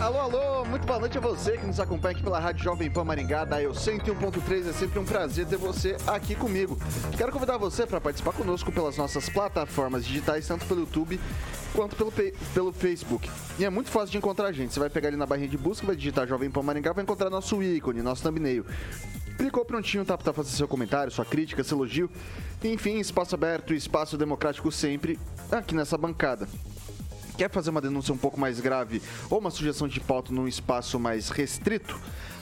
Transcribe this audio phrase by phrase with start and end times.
[0.00, 3.04] Alô, alô, muito boa noite a você que nos acompanha aqui pela Rádio Jovem Pan
[3.04, 4.70] Maringá, da Eu 101.3.
[4.70, 6.78] É sempre um prazer ter você aqui comigo.
[7.18, 11.20] Quero convidar você para participar conosco pelas nossas plataformas digitais, tanto pelo YouTube
[11.74, 12.10] quanto pelo,
[12.54, 13.30] pelo Facebook.
[13.58, 14.72] E é muito fácil de encontrar a gente.
[14.72, 17.28] Você vai pegar ali na barrinha de busca, vai digitar Jovem Pan Maringá, vai encontrar
[17.28, 18.64] nosso ícone, nosso thumbnail.
[19.36, 22.10] Clicou prontinho, tá para fazer seu comentário, sua crítica, seu elogio.
[22.64, 25.18] Enfim, espaço aberto, espaço democrático sempre
[25.52, 26.48] aqui nessa bancada
[27.30, 30.98] quer fazer uma denúncia um pouco mais grave ou uma sugestão de pauta num espaço
[30.98, 31.98] mais restrito,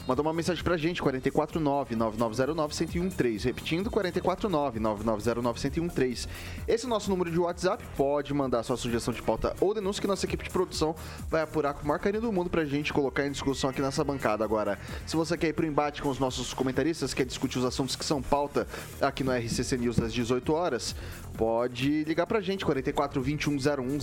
[0.09, 3.45] Manda uma mensagem pra gente, 449-9909-1013.
[3.45, 6.27] Repetindo, 449-9909-1013.
[6.67, 7.85] Esse é o nosso número de WhatsApp.
[7.95, 10.97] Pode mandar sua sugestão de pauta ou denúncia que nossa equipe de produção
[11.29, 14.03] vai apurar com o maior carinho do mundo pra gente colocar em discussão aqui nessa
[14.03, 14.43] bancada.
[14.43, 17.95] Agora, se você quer ir pro embate com os nossos comentaristas, quer discutir os assuntos
[17.95, 18.67] que são pauta
[19.03, 20.97] aqui no RCC News às 18 horas,
[21.37, 23.99] pode ligar pra gente, 44 2101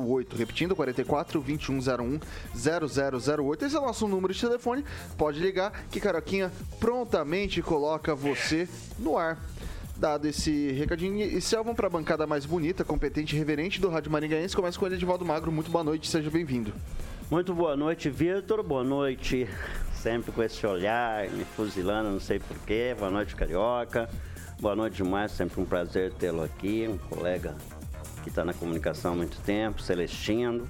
[0.00, 0.36] 0008.
[0.36, 2.20] Repetindo, 44 2101
[2.54, 3.64] 0008.
[3.64, 4.84] Esse é o nosso número de telefone
[5.16, 9.38] pode ligar que Caroquinha prontamente coloca você no ar.
[9.96, 13.88] Dado esse recadinho, e se vamos para a bancada mais bonita, competente e reverente do
[13.88, 15.50] Rádio Maringaense, começa com ele, Edivaldo Magro.
[15.50, 16.72] Muito boa noite, seja bem-vindo.
[17.28, 18.62] Muito boa noite, Vitor.
[18.62, 19.48] Boa noite,
[19.92, 22.94] sempre com esse olhar, me fuzilando, não sei porquê.
[22.96, 24.08] Boa noite, Carioca.
[24.60, 27.56] Boa noite demais, sempre um prazer tê-lo aqui, um colega
[28.22, 30.68] que está na comunicação há muito tempo, Celestino.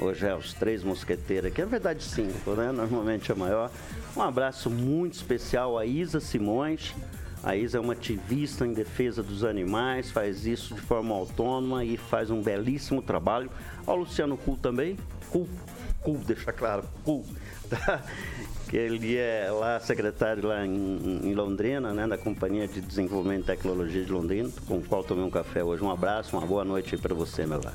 [0.00, 2.70] Hoje é os três mosqueteiros aqui, é verdade cinco, né?
[2.70, 3.68] Normalmente é maior.
[4.16, 6.94] Um abraço muito especial a Isa Simões.
[7.42, 11.96] A Isa é uma ativista em defesa dos animais, faz isso de forma autônoma e
[11.96, 13.50] faz um belíssimo trabalho.
[13.86, 14.96] Ao Luciano Kuhl também.
[15.30, 15.48] Kuhl,
[16.00, 17.24] Kuhl, deixa claro, Kuhl.
[17.68, 18.02] Tá?
[18.70, 23.44] Que ele é lá secretário lá em, em, Londrina, né, da Companhia de Desenvolvimento e
[23.44, 25.84] Tecnologia de Londrina, com o qual tomei um café hoje.
[25.84, 27.74] Um abraço, uma boa noite para você, meu lar.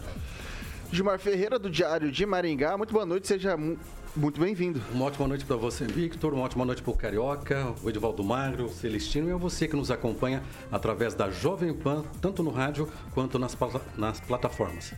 [0.94, 2.78] Gilmar Ferreira, do Diário de Maringá.
[2.78, 3.58] Muito boa noite, seja
[4.16, 4.80] muito bem-vindo.
[4.92, 6.36] Uma ótima noite para você, Victor.
[6.36, 9.76] Uma ótima noite para o Carioca, o Edivaldo Magro, o Celestino e a você que
[9.76, 13.58] nos acompanha através da Jovem Pan, tanto no rádio quanto nas,
[13.98, 14.94] nas plataformas.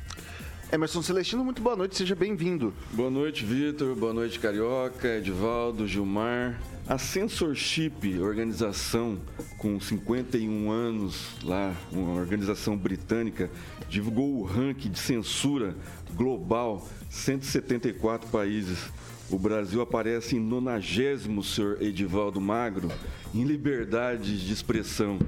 [0.69, 2.73] Emerson Celestino, muito boa noite, seja bem-vindo.
[2.91, 3.95] Boa noite, Vitor.
[3.95, 6.59] Boa noite, Carioca, Edivaldo, Gilmar.
[6.87, 9.17] A Censorship, organização
[9.57, 13.49] com 51 anos lá, uma organização britânica,
[13.89, 15.75] divulgou o ranking de censura
[16.13, 18.91] global, 174 países.
[19.29, 22.89] O Brasil aparece em nonagésimo, senhor Edivaldo Magro,
[23.33, 25.19] em liberdade de expressão.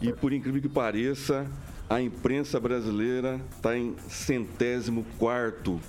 [0.00, 1.46] E por incrível que pareça,
[1.88, 5.80] a imprensa brasileira está em centésimo quarto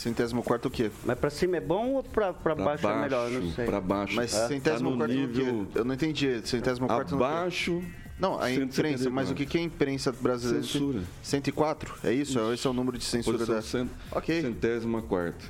[0.00, 0.90] Centésimo quarto o quê?
[1.04, 3.30] Mas pra cima é bom ou pra baixo, baixo, é melhor?
[3.30, 3.66] Não sei.
[3.66, 4.16] Pra baixo.
[4.16, 4.48] Mas é.
[4.48, 5.60] centésimo tá quarto nível...
[5.60, 5.78] o quê?
[5.78, 6.48] Eu não entendi.
[6.48, 7.72] Centésimo quarto Abaixo...
[7.72, 8.09] Não,
[8.40, 10.62] a imprensa, mas o que é a imprensa brasileira?
[10.62, 11.02] Censura.
[11.22, 11.94] 104?
[12.04, 12.38] É isso?
[12.38, 12.52] isso.
[12.52, 13.62] Esse é o número de censura Posição da...
[13.62, 13.88] Cent...
[14.12, 14.42] Ok.
[14.42, 15.44] Centésima quarta.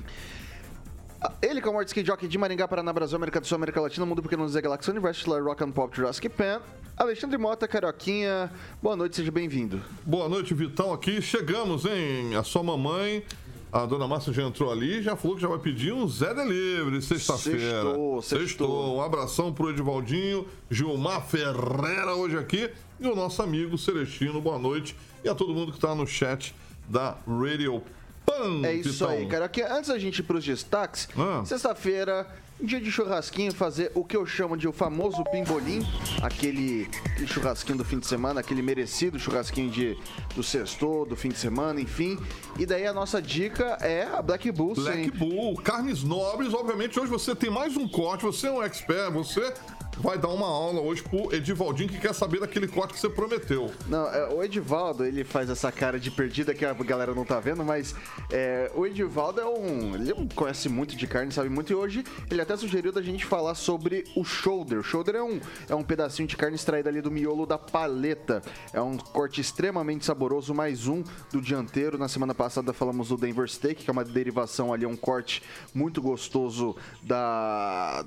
[1.42, 4.06] Ele, que é o Mortis Jockey de Maringá, Paraná, Brasil, América do Sul, América Latina,
[4.06, 6.60] Mundo Pequeno Zé Galáxia, Universo, Rock and Pop, Jurassic Pan.
[6.96, 8.50] Alexandre Mota, Carioquinha,
[8.82, 9.82] boa noite, seja bem-vindo.
[10.04, 11.22] Boa noite, Vitão, aqui.
[11.22, 12.36] Chegamos, hein?
[12.36, 13.24] A sua mamãe
[13.72, 16.34] a dona Márcia já entrou ali e já falou que já vai pedir um Zé
[16.34, 17.82] Delivery sexta-feira.
[17.82, 18.96] Sextou, sextou.
[18.96, 24.96] Um abração pro Edivaldinho, Gilmar Ferreira hoje aqui e o nosso amigo Celestino, boa noite.
[25.22, 26.54] E a todo mundo que está no chat
[26.88, 27.82] da Radio
[28.26, 28.66] Pan.
[28.66, 29.44] É isso aí, cara.
[29.44, 31.44] Aqui, antes da gente ir pros destaques, ah.
[31.44, 32.26] sexta-feira
[32.66, 35.86] dia de churrasquinho, fazer o que eu chamo de o famoso pimbolim,
[36.22, 39.96] aquele, aquele churrasquinho do fim de semana, aquele merecido churrasquinho de,
[40.34, 42.18] do sexto, do fim de semana, enfim.
[42.58, 44.74] E daí a nossa dica é a Black Bull.
[44.74, 45.18] Black sempre.
[45.18, 49.52] Bull, carnes nobres, obviamente hoje você tem mais um corte, você é um expert, você
[49.98, 53.70] vai dar uma aula hoje pro Edivaldinho que quer saber daquele corte que você prometeu.
[53.86, 57.40] Não, é, o Edivaldo, ele faz essa cara de perdida que a galera não tá
[57.40, 57.94] vendo, mas
[58.30, 59.94] é, o Edivaldo é um.
[59.94, 63.54] Ele conhece muito de carne, sabe muito, e hoje ele até sugeriu da gente falar
[63.54, 64.78] sobre o shoulder.
[64.78, 68.42] O shoulder é um, é um pedacinho de carne extraída ali do miolo da paleta.
[68.72, 71.98] É um corte extremamente saboroso, mais um do dianteiro.
[71.98, 75.42] Na semana passada falamos do Denver Steak, que é uma derivação ali, é um corte
[75.74, 78.04] muito gostoso da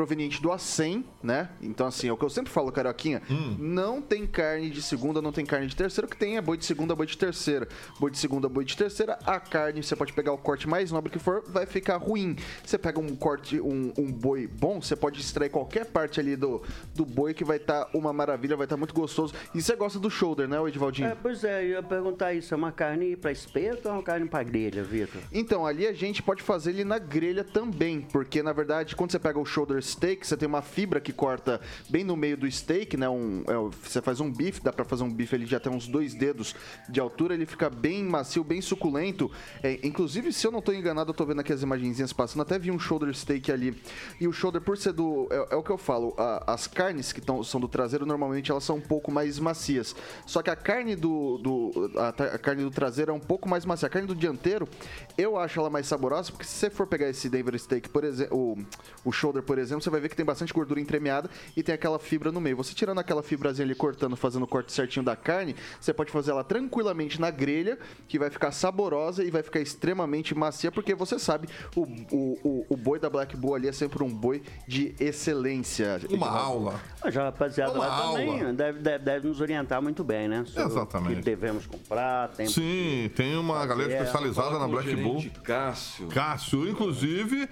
[0.00, 1.50] proveniente do acém, né?
[1.60, 3.54] Então, assim, é o que eu sempre falo, Carioquinha, hum.
[3.58, 6.56] não tem carne de segunda, não tem carne de terceira, o que tem é boi
[6.56, 7.68] de segunda, boi de terceira.
[7.98, 11.12] Boi de segunda, boi de terceira, a carne, você pode pegar o corte mais nobre
[11.12, 12.34] que for, vai ficar ruim.
[12.64, 16.62] Você pega um corte, um, um boi bom, você pode extrair qualquer parte ali do,
[16.94, 19.34] do boi que vai estar tá uma maravilha, vai estar tá muito gostoso.
[19.54, 21.08] E você gosta do shoulder, né, Edivaldinho?
[21.08, 24.02] É, pois é, eu ia perguntar isso, é uma carne para espeto ou é uma
[24.02, 25.20] carne para grelha, Vitor?
[25.30, 29.18] Então, ali a gente pode fazer ele na grelha também, porque, na verdade, quando você
[29.18, 32.96] pega o shoulder steak, você tem uma fibra que corta bem no meio do steak,
[32.96, 33.08] né?
[33.08, 35.86] Um, é, você faz um bife, dá para fazer um bife ali de até uns
[35.86, 36.54] dois dedos
[36.88, 39.30] de altura, ele fica bem macio, bem suculento.
[39.62, 42.58] É, inclusive, se eu não tô enganado, eu tô vendo aqui as imagenzinhas passando, até
[42.58, 43.80] vi um shoulder steak ali.
[44.20, 45.28] E o shoulder, por ser do.
[45.30, 48.50] É, é o que eu falo, a, as carnes que tão, são do traseiro, normalmente
[48.50, 49.94] elas são um pouco mais macias.
[50.26, 51.38] Só que a carne do.
[51.38, 53.86] do a, a carne do traseiro é um pouco mais macia.
[53.86, 54.68] A carne do dianteiro,
[55.16, 58.36] eu acho ela mais saborosa, porque se você for pegar esse Denver Steak, por exemplo,
[58.36, 58.58] o,
[59.04, 61.98] o shoulder, por exemplo, você vai ver que tem bastante gordura entremeada e tem aquela
[61.98, 62.56] fibra no meio.
[62.56, 66.30] Você tirando aquela fibrazinha ali, cortando, fazendo o corte certinho da carne, você pode fazer
[66.30, 67.78] ela tranquilamente na grelha,
[68.08, 72.66] que vai ficar saborosa e vai ficar extremamente macia, porque você sabe, o, o, o,
[72.70, 76.00] o boi da Black Bull ali é sempre um boi de excelência.
[76.10, 76.80] Uma aula.
[77.02, 78.18] Mas já rapaziada Uma lá aula.
[78.18, 80.44] também deve, deve, deve, nos orientar muito bem, né?
[80.46, 81.12] Sobre Exatamente.
[81.12, 82.28] O que devemos comprar.
[82.28, 85.24] Tem Sim, tem uma galera especializada na Black Bull.
[85.42, 86.08] Cássio.
[86.08, 87.42] Cássio, inclusive.
[87.44, 87.48] É,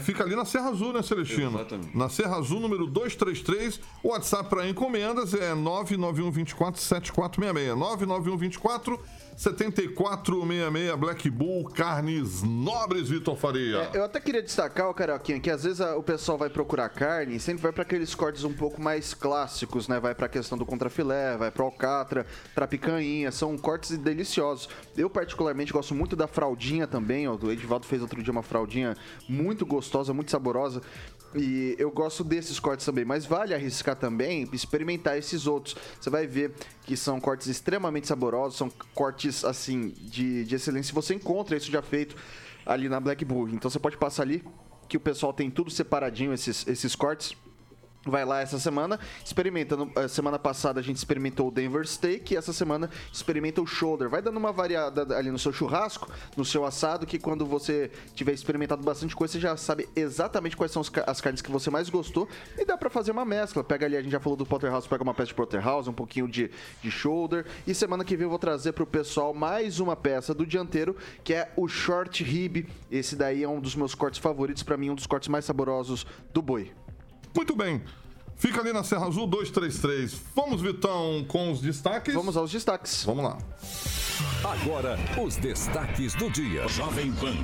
[0.00, 1.50] fica ali na Serra Azul, né, Celestino?
[1.50, 1.96] Exatamente.
[1.96, 3.80] Na Serra Azul, número 233.
[4.02, 7.76] O WhatsApp para encomendas é 991 24 7466.
[7.76, 9.00] 991 24
[9.40, 13.88] 7466 Black Bull, carnes nobres, Vitor Faria.
[13.90, 16.90] É, eu até queria destacar, o Carioquinha, que às vezes a, o pessoal vai procurar
[16.90, 19.98] carne e sempre vai para aqueles cortes um pouco mais clássicos, né?
[19.98, 24.68] Vai para a questão do contrafilé, vai para alcatra, para picanha, são cortes deliciosos.
[24.94, 28.94] Eu particularmente gosto muito da fraldinha também, ó, o Edivaldo fez outro dia uma fraldinha
[29.26, 30.82] muito gostosa, muito saborosa.
[31.34, 35.76] E eu gosto desses cortes também, mas vale arriscar também experimentar esses outros.
[36.00, 36.52] Você vai ver
[36.84, 40.94] que são cortes extremamente saborosos, são cortes assim de, de excelência.
[40.94, 42.16] Você encontra isso já feito
[42.64, 43.48] ali na Black Bull.
[43.48, 44.44] Então você pode passar ali
[44.88, 47.36] que o pessoal tem tudo separadinho esses, esses cortes
[48.04, 49.76] vai lá essa semana, experimenta.
[49.96, 54.08] Eh, semana passada a gente experimentou o Denver Steak e essa semana experimenta o Shoulder.
[54.08, 58.32] Vai dando uma variada ali no seu churrasco, no seu assado, que quando você tiver
[58.32, 62.28] experimentado bastante coisa, você já sabe exatamente quais são as carnes que você mais gostou
[62.56, 63.62] e dá para fazer uma mescla.
[63.62, 66.28] Pega ali, a gente já falou do Porterhouse, pega uma peça de Porterhouse, um pouquinho
[66.28, 66.50] de,
[66.82, 70.46] de Shoulder e semana que vem eu vou trazer pro pessoal mais uma peça do
[70.46, 72.66] dianteiro, que é o Short Rib.
[72.90, 76.06] Esse daí é um dos meus cortes favoritos, para mim um dos cortes mais saborosos
[76.32, 76.72] do boi.
[77.34, 77.82] Muito bem.
[78.36, 80.18] Fica ali na Serra Azul 233.
[80.34, 82.14] Vamos, Vitão, com os destaques?
[82.14, 83.04] Vamos aos destaques.
[83.04, 83.36] Vamos lá.
[84.42, 86.66] Agora, os destaques do dia.
[86.66, 87.34] Jovem Pan.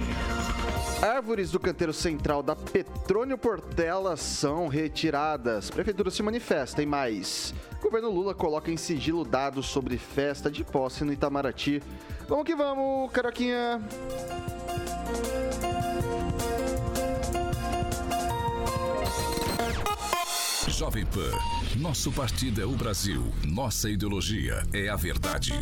[1.07, 5.69] Árvores do canteiro central da Petrônio Portela são retiradas.
[5.69, 7.53] Prefeitura se manifesta em mais.
[7.83, 11.83] Governo Lula coloca em sigilo dados sobre festa de posse no Itamaraty.
[12.27, 13.83] Vamos que vamos, Caroquinha.
[20.77, 21.31] Jovem Pan.
[21.81, 23.33] Nosso partido é o Brasil.
[23.47, 25.55] Nossa ideologia é a verdade.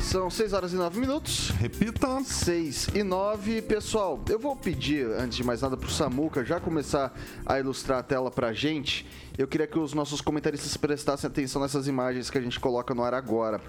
[0.00, 1.50] São 6 horas e 9 minutos.
[1.50, 2.20] Repita.
[2.24, 3.62] 6 e 9.
[3.62, 8.02] Pessoal, eu vou pedir, antes de mais nada, pro Samuca já começar a ilustrar a
[8.02, 9.06] tela pra gente
[9.38, 13.04] eu queria que os nossos comentaristas prestassem atenção nessas imagens que a gente coloca no
[13.04, 13.60] ar agora.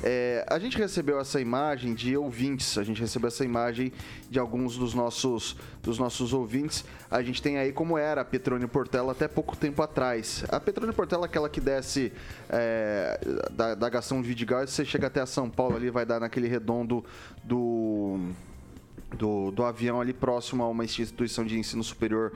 [0.00, 3.92] É, a gente recebeu essa imagem de ouvintes, a gente recebeu essa imagem
[4.30, 6.84] de alguns dos nossos, dos nossos ouvintes.
[7.10, 10.44] A gente tem aí como era a Petrônio Portela até pouco tempo atrás.
[10.48, 12.12] A Petrônio Portela aquela que desce
[12.48, 13.18] é,
[13.50, 16.46] da, da Gastão de Vidigal você chega até a São Paulo ali, vai dar naquele
[16.46, 17.04] redondo
[17.42, 18.30] do,
[19.18, 22.32] do, do avião ali próximo a uma instituição de ensino superior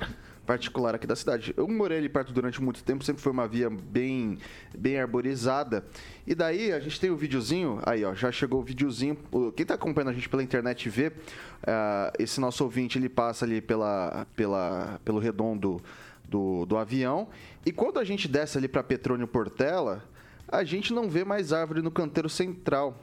[0.51, 1.55] particular aqui da cidade.
[1.57, 4.37] Eu morei ali perto durante muito tempo, sempre foi uma via bem,
[4.77, 5.85] bem arborizada.
[6.27, 9.17] E daí a gente tem o videozinho, aí ó, já chegou o videozinho.
[9.55, 11.13] Quem está acompanhando a gente pela internet vê, uh,
[12.19, 15.81] esse nosso ouvinte ele passa ali pela, pela, pelo redondo
[16.29, 17.29] do, do avião.
[17.65, 20.03] E quando a gente desce ali para Petrônio Portela,
[20.49, 22.99] a gente não vê mais árvore no canteiro central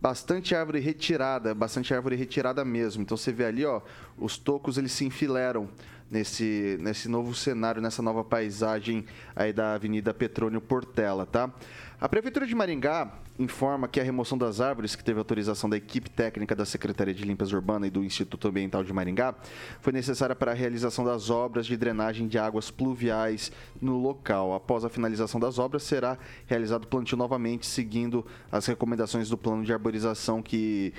[0.00, 3.02] bastante árvore retirada, bastante árvore retirada mesmo.
[3.02, 3.80] Então você vê ali, ó,
[4.18, 5.66] os tocos eles se enfileiram
[6.10, 11.52] nesse, nesse novo cenário, nessa nova paisagem aí da Avenida Petrônio Portela, tá?
[12.00, 16.10] A Prefeitura de Maringá informa que a remoção das árvores, que teve autorização da equipe
[16.10, 19.34] técnica da Secretaria de Limpeza Urbana e do Instituto Ambiental de Maringá,
[19.80, 24.54] foi necessária para a realização das obras de drenagem de águas pluviais no local.
[24.54, 29.72] Após a finalização das obras, será realizado plantio novamente, seguindo as recomendações do plano de
[29.72, 30.92] arborização que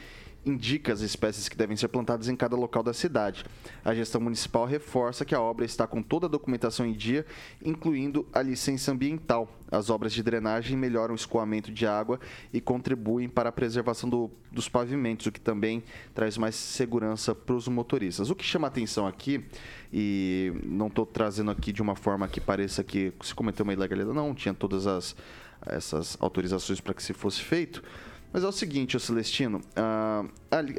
[0.45, 3.43] indica as espécies que devem ser plantadas em cada local da cidade.
[3.83, 7.25] A gestão municipal reforça que a obra está com toda a documentação em dia,
[7.63, 9.49] incluindo a licença ambiental.
[9.71, 12.19] As obras de drenagem melhoram o escoamento de água
[12.53, 15.83] e contribuem para a preservação do, dos pavimentos, o que também
[16.13, 18.29] traz mais segurança para os motoristas.
[18.29, 19.43] O que chama atenção aqui,
[19.91, 24.15] e não estou trazendo aqui de uma forma que pareça que se cometeu uma ilegalidade,
[24.15, 25.15] não, tinha todas as,
[25.65, 27.81] essas autorizações para que se fosse feito
[28.35, 30.29] mas é o seguinte, o Celestino, uh,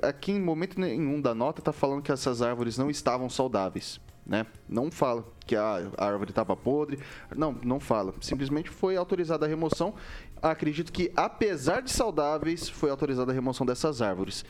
[0.02, 3.98] aqui em momento nenhum da nota está falando que essas árvores não estavam saudáveis.
[4.26, 4.44] Né?
[4.68, 6.98] Não fala que a árvore estava podre.
[7.34, 8.12] Não, não fala.
[8.20, 9.94] Simplesmente foi autorizada a remoção.
[10.42, 14.44] Acredito que, apesar de saudáveis, foi autorizada a remoção dessas árvores.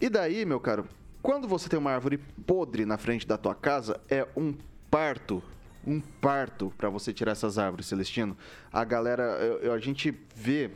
[0.00, 0.86] E daí, meu caro,
[1.20, 4.54] quando você tem uma árvore podre na frente da tua casa, é um
[4.88, 5.42] parto
[5.84, 8.36] um parto para você tirar essas árvores, Celestino.
[8.70, 9.22] A galera,
[9.62, 10.70] eu, a gente vê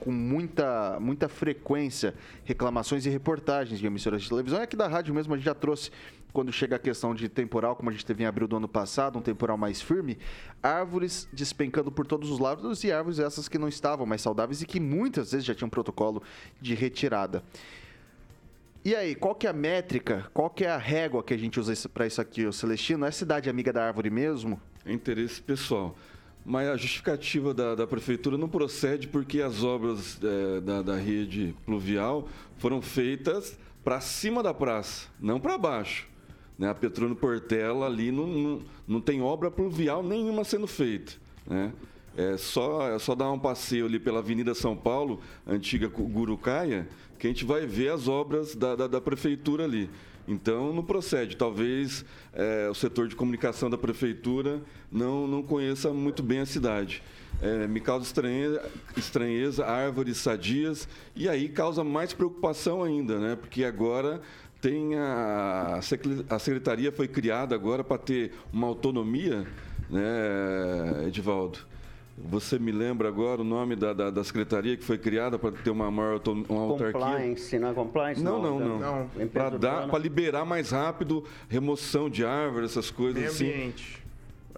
[0.00, 4.58] com muita, muita frequência reclamações e reportagens de emissoras de televisão.
[4.60, 5.90] E aqui da rádio mesmo a gente já trouxe,
[6.32, 9.18] quando chega a questão de temporal, como a gente teve em abril do ano passado,
[9.18, 10.18] um temporal mais firme,
[10.62, 14.66] árvores despencando por todos os lados e árvores essas que não estavam mais saudáveis e
[14.66, 16.22] que muitas vezes já tinham protocolo
[16.60, 17.42] de retirada.
[18.84, 21.58] E aí, qual que é a métrica, qual que é a régua que a gente
[21.58, 23.04] usa para isso aqui, o Celestino?
[23.04, 24.60] É cidade amiga da árvore mesmo?
[24.84, 25.96] É interesse pessoal
[26.46, 31.56] mas a justificativa da, da, prefeitura não procede porque as obras é, da, da, rede
[31.66, 36.06] pluvial foram feitas para cima da praça, não para baixo.
[36.56, 36.70] Né?
[36.70, 41.14] A Petrônio Portela ali não, não, não, tem obra pluvial nenhuma sendo feita.
[41.44, 41.72] Né?
[42.16, 46.88] É só, é só dar um passeio ali pela Avenida São Paulo, antiga Gurucaia,
[47.18, 49.90] que a gente vai ver as obras da, da, da prefeitura ali.
[50.26, 51.36] Então, não procede.
[51.36, 57.02] Talvez é, o setor de comunicação da prefeitura não, não conheça muito bem a cidade.
[57.40, 58.62] É, me causa estranheza,
[58.96, 63.36] estranheza, árvores sadias, e aí causa mais preocupação ainda, né?
[63.36, 64.22] porque agora
[64.60, 65.78] tem a,
[66.30, 69.46] a secretaria foi criada agora para ter uma autonomia,
[69.88, 71.58] né, Edivaldo?
[72.18, 75.68] Você me lembra agora o nome da, da, da secretaria que foi criada para ter
[75.70, 76.92] uma maior uma autarquia?
[76.92, 78.22] Compliance, não é compliance?
[78.22, 78.78] Não, não, não.
[78.78, 79.10] não.
[79.14, 79.28] não.
[79.28, 83.50] Para liberar mais rápido remoção de árvores, essas coisas meio assim.
[83.50, 84.05] Ambiente.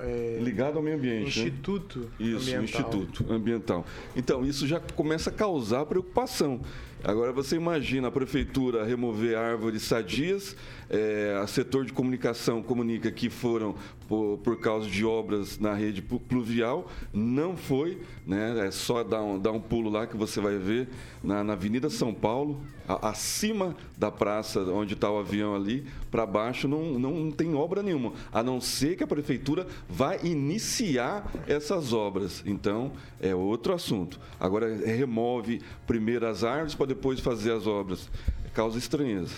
[0.01, 0.39] É...
[0.41, 1.41] Ligado ao meio ambiente.
[1.41, 1.47] Né?
[1.47, 2.07] Instituto né?
[2.21, 2.65] Isso, ambiental.
[2.65, 3.87] Instituto Ambiental.
[4.17, 6.61] Então, isso já começa a causar preocupação.
[7.05, 10.57] Agora você imagina a prefeitura remover árvores sadias,
[10.91, 13.77] é, a setor de comunicação comunica que foram
[14.09, 18.67] por, por, causa de obras na rede pluvial, não foi, né?
[18.67, 20.89] É só dar um, dar um pulo lá que você vai ver
[21.23, 26.27] na, na Avenida São Paulo, a, acima da praça onde está o avião ali, para
[26.27, 31.93] baixo não, não tem obra nenhuma, a não ser que a prefeitura vai iniciar essas
[31.93, 32.43] obras.
[32.45, 34.21] Então, é outro assunto.
[34.39, 38.11] Agora remove primeiro as árvores para depois fazer as obras.
[38.53, 39.35] Causa estranheza.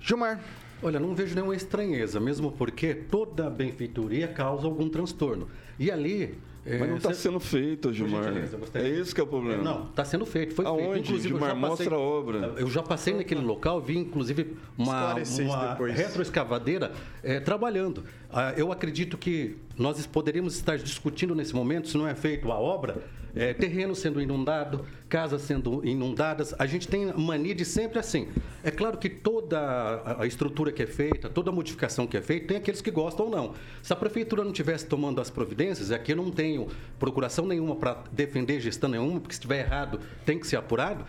[0.00, 0.40] Gilmar.
[0.82, 5.48] Olha, não vejo nenhuma estranheza, mesmo porque toda benfeitoria causa algum transtorno.
[5.78, 8.32] E ali é, Mas não está sendo feito, Gilmar.
[8.74, 9.62] É isso que é o problema.
[9.62, 10.54] Não, está sendo feito.
[10.54, 10.82] Foi Aonde?
[10.82, 10.98] feito.
[10.98, 12.54] Inclusive, Gilmar, passei, mostra a obra.
[12.56, 18.04] Eu já passei naquele local, vi inclusive uma, uma retroescavadeira é, trabalhando.
[18.32, 22.58] Ah, eu acredito que nós poderíamos estar discutindo nesse momento se não é feito a
[22.58, 23.02] obra
[23.34, 26.54] é, terreno sendo inundado, casas sendo inundadas.
[26.58, 28.28] A gente tem mania de sempre assim.
[28.62, 32.48] É claro que toda a estrutura que é feita, toda a modificação que é feita,
[32.48, 33.54] tem aqueles que gostam ou não.
[33.82, 37.76] Se a prefeitura não tivesse tomando as providências, aqui é eu não tenho procuração nenhuma
[37.76, 41.04] para defender gestão nenhuma, porque se estiver errado tem que ser apurado.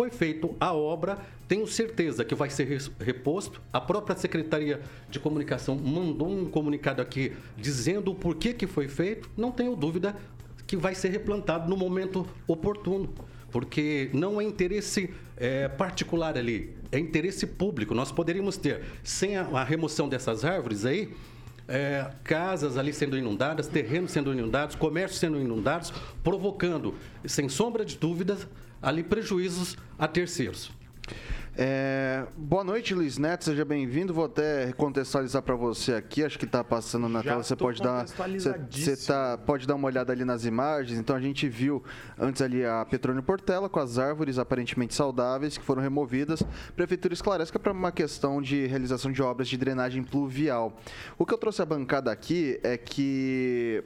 [0.00, 2.66] Foi feita a obra, tenho certeza que vai ser
[2.98, 3.60] reposto.
[3.70, 4.80] A própria Secretaria
[5.10, 9.28] de Comunicação mandou um comunicado aqui dizendo o porquê que foi feito.
[9.36, 10.16] Não tenho dúvida,
[10.66, 13.12] que vai ser replantado no momento oportuno.
[13.52, 17.92] Porque não é interesse é, particular ali, é interesse público.
[17.92, 21.12] Nós poderíamos ter, sem a, a remoção dessas árvores aí,
[21.68, 25.92] é, casas ali sendo inundadas, terrenos sendo inundados, comércios sendo inundados,
[26.24, 26.94] provocando,
[27.26, 28.46] sem sombra de dúvidas,
[28.82, 30.70] ali prejuízos a terceiros.
[31.56, 34.14] É, boa noite, Luiz Neto, seja bem-vindo.
[34.14, 37.82] Vou até contextualizar para você aqui, acho que está passando na Já tela, você pode
[37.82, 38.06] dar
[38.70, 40.98] você tá, pode dar uma olhada ali nas imagens.
[40.98, 41.82] Então a gente viu
[42.18, 46.42] antes ali a Petrônio Portela com as árvores aparentemente saudáveis que foram removidas.
[46.74, 50.80] Prefeitura esclarece que é para uma questão de realização de obras de drenagem pluvial.
[51.18, 53.84] O que eu trouxe à bancada aqui é que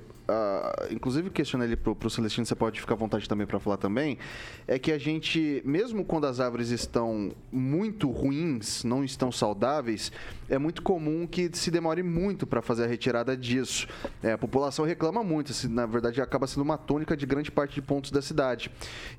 [0.90, 4.18] Inclusive questionei ele pro, pro Celestino, você pode ficar à vontade também para falar também,
[4.66, 10.10] é que a gente, mesmo quando as árvores estão muito ruins, não estão saudáveis,
[10.48, 13.86] é muito comum que se demore muito para fazer a retirada disso.
[14.22, 17.74] É, a população reclama muito, assim, na verdade acaba sendo uma tônica de grande parte
[17.74, 18.70] de pontos da cidade.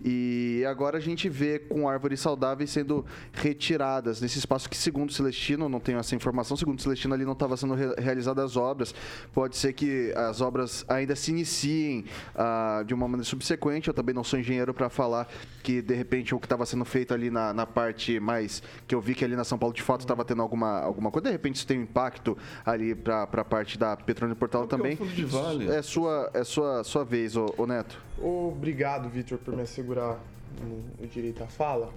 [0.04, 5.14] E agora a gente vê com árvores saudáveis sendo retiradas nesse espaço que, segundo o
[5.14, 8.58] Celestino, não tenho essa informação, segundo o Celestino ali não estava sendo re realizadas as
[8.58, 8.94] obras,
[9.34, 14.14] pode ser que as obras ainda se iniciem uh, de uma maneira subsequente, eu também
[14.14, 15.28] não sou engenheiro para falar
[15.64, 19.02] que de repente o que estava sendo feito ali na, na parte mais, que eu
[19.02, 21.28] vi que ali na São Paulo de fato estava tendo alguma, alguma coisa.
[21.28, 24.94] De repente isso tem um impacto ali para a parte da Petróleo Portal também.
[24.94, 25.70] É, fundo de vale.
[25.70, 28.00] é sua, é sua, sua vez, ô, ô Neto.
[28.20, 30.20] Obrigado, Vitor, por me assegurar
[31.00, 31.94] o direito à fala.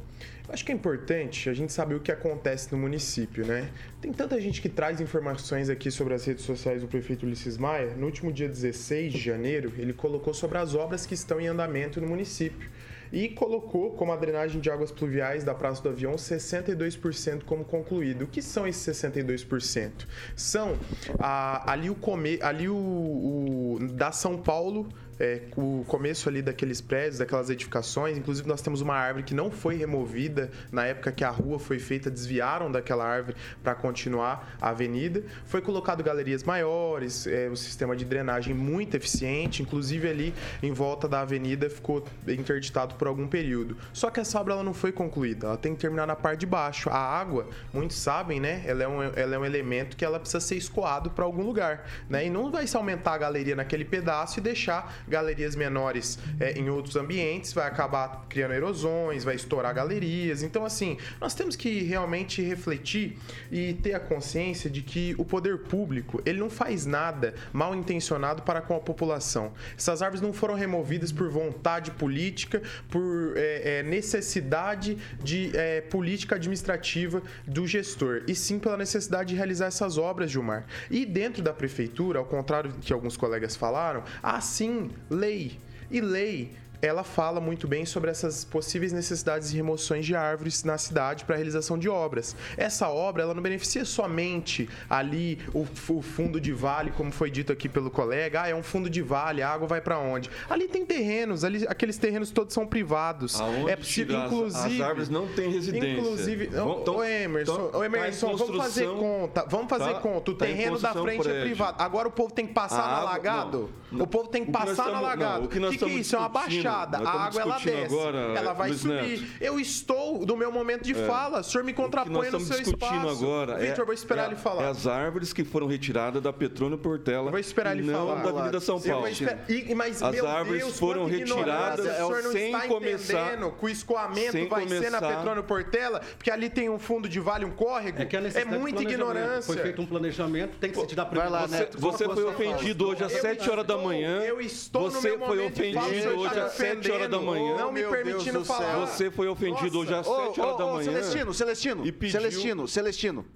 [0.47, 3.71] Eu acho que é importante a gente saber o que acontece no município, né?
[4.01, 7.95] Tem tanta gente que traz informações aqui sobre as redes sociais do prefeito Ulisses Maia.
[7.97, 12.01] No último dia 16 de janeiro, ele colocou sobre as obras que estão em andamento
[12.01, 12.69] no município
[13.13, 18.23] e colocou como a drenagem de águas pluviais da Praça do Avião 62% como concluído.
[18.23, 20.07] O que são esses 62%?
[20.37, 20.77] São
[21.19, 24.89] ah, ali o come, ali o, o da São Paulo
[25.19, 28.17] é, o começo ali daqueles prédios, daquelas edificações.
[28.17, 31.79] Inclusive, nós temos uma árvore que não foi removida na época que a rua foi
[31.79, 35.23] feita, desviaram daquela árvore para continuar a avenida.
[35.47, 41.09] Foi colocado galerias maiores, é, o sistema de drenagem muito eficiente, inclusive ali em volta
[41.09, 43.77] da avenida ficou interditado por algum período.
[43.93, 46.47] Só que essa obra ela não foi concluída, ela tem que terminar na parte de
[46.47, 46.89] baixo.
[46.91, 48.63] A água, muitos sabem, né?
[48.67, 51.87] Ela é um, ela é um elemento que ela precisa ser escoado para algum lugar,
[52.09, 52.27] né?
[52.27, 56.69] E não vai se aumentar a galeria naquele pedaço e deixar galerias menores é, em
[56.71, 60.43] outros ambientes, vai acabar criando erosões, vai estourar galerias.
[60.43, 63.19] Então, assim, nós temos que realmente refletir
[63.51, 68.43] e ter a consciência de que o poder público ele não faz nada mal intencionado
[68.43, 69.53] para com a população.
[69.77, 76.37] Essas árvores não foram removidas por vontade política, por é, é, necessidade de é, política
[76.37, 80.67] administrativa do gestor, e sim pela necessidade de realizar essas obras, Gilmar.
[80.91, 85.59] E dentro da prefeitura, ao contrário do que alguns colegas falaram, há sim lei.
[85.91, 90.79] E lei ela fala muito bem sobre essas possíveis necessidades de remoções de árvores na
[90.79, 92.37] cidade para a realização de obras.
[92.57, 97.53] Essa obra ela não beneficia somente ali o, o, fundo de vale, como foi dito
[97.53, 98.43] aqui pelo colega.
[98.43, 100.31] Ah, é um fundo de vale, a água vai para onde?
[100.49, 103.41] Ali tem terrenos, ali aqueles terrenos todos são privados.
[103.41, 104.83] Aonde é possível, inclusive.
[104.83, 105.93] As, árvores não têm residência.
[105.93, 110.31] Inclusive, tão, o Emerson, o Emerson, vamos fazer conta, vamos fazer tá, conta.
[110.31, 111.41] O tá terreno da frente é prédio.
[111.41, 111.83] é privado.
[111.83, 113.71] Agora o povo tem que passar a no alagado.
[113.93, 115.47] O povo tem que passar no alagado.
[115.47, 116.15] O que, que, que é isso?
[116.15, 117.95] É uma baixada baixada, a água ela desce.
[117.95, 119.21] Agora, ela vai Luiz subir.
[119.21, 119.27] Neto.
[119.41, 121.07] Eu estou no meu momento de é.
[121.07, 121.41] fala.
[121.41, 123.25] O senhor me contrapõe no seu discutindo espaço.
[123.25, 124.63] agora Vitor, é, vou esperar é, ele falar.
[124.65, 127.27] É as árvores que foram retiradas da Petrônio Portela.
[127.27, 128.17] Eu vou esperar ele não falar.
[128.17, 129.07] Não da Avenida São Paulo.
[129.49, 133.37] E, mas, as árvores Deus, foram retiradas o senhor não sem está começar.
[133.59, 137.21] Que o escoamento vai começar, ser na Petrônio Portela, porque ali tem um fundo de
[137.21, 138.03] vale, um córrego.
[138.03, 139.43] É, que é muita ignorância.
[139.43, 143.03] Foi feito um planejamento, tem que se te dar Vai lá, Você foi ofendido hoje
[143.03, 144.21] às 7 horas da manhã.
[144.21, 147.57] Eu estou Você foi ofendido hoje às 7 horas da manhã.
[147.57, 148.87] Não me permitindo falar.
[148.87, 149.79] Você foi ofendido Nossa.
[149.79, 150.85] hoje às 7 horas da manhã.
[150.85, 152.21] Celestino, Celestino, e pediu...
[152.21, 153.27] Celestino, Celestino.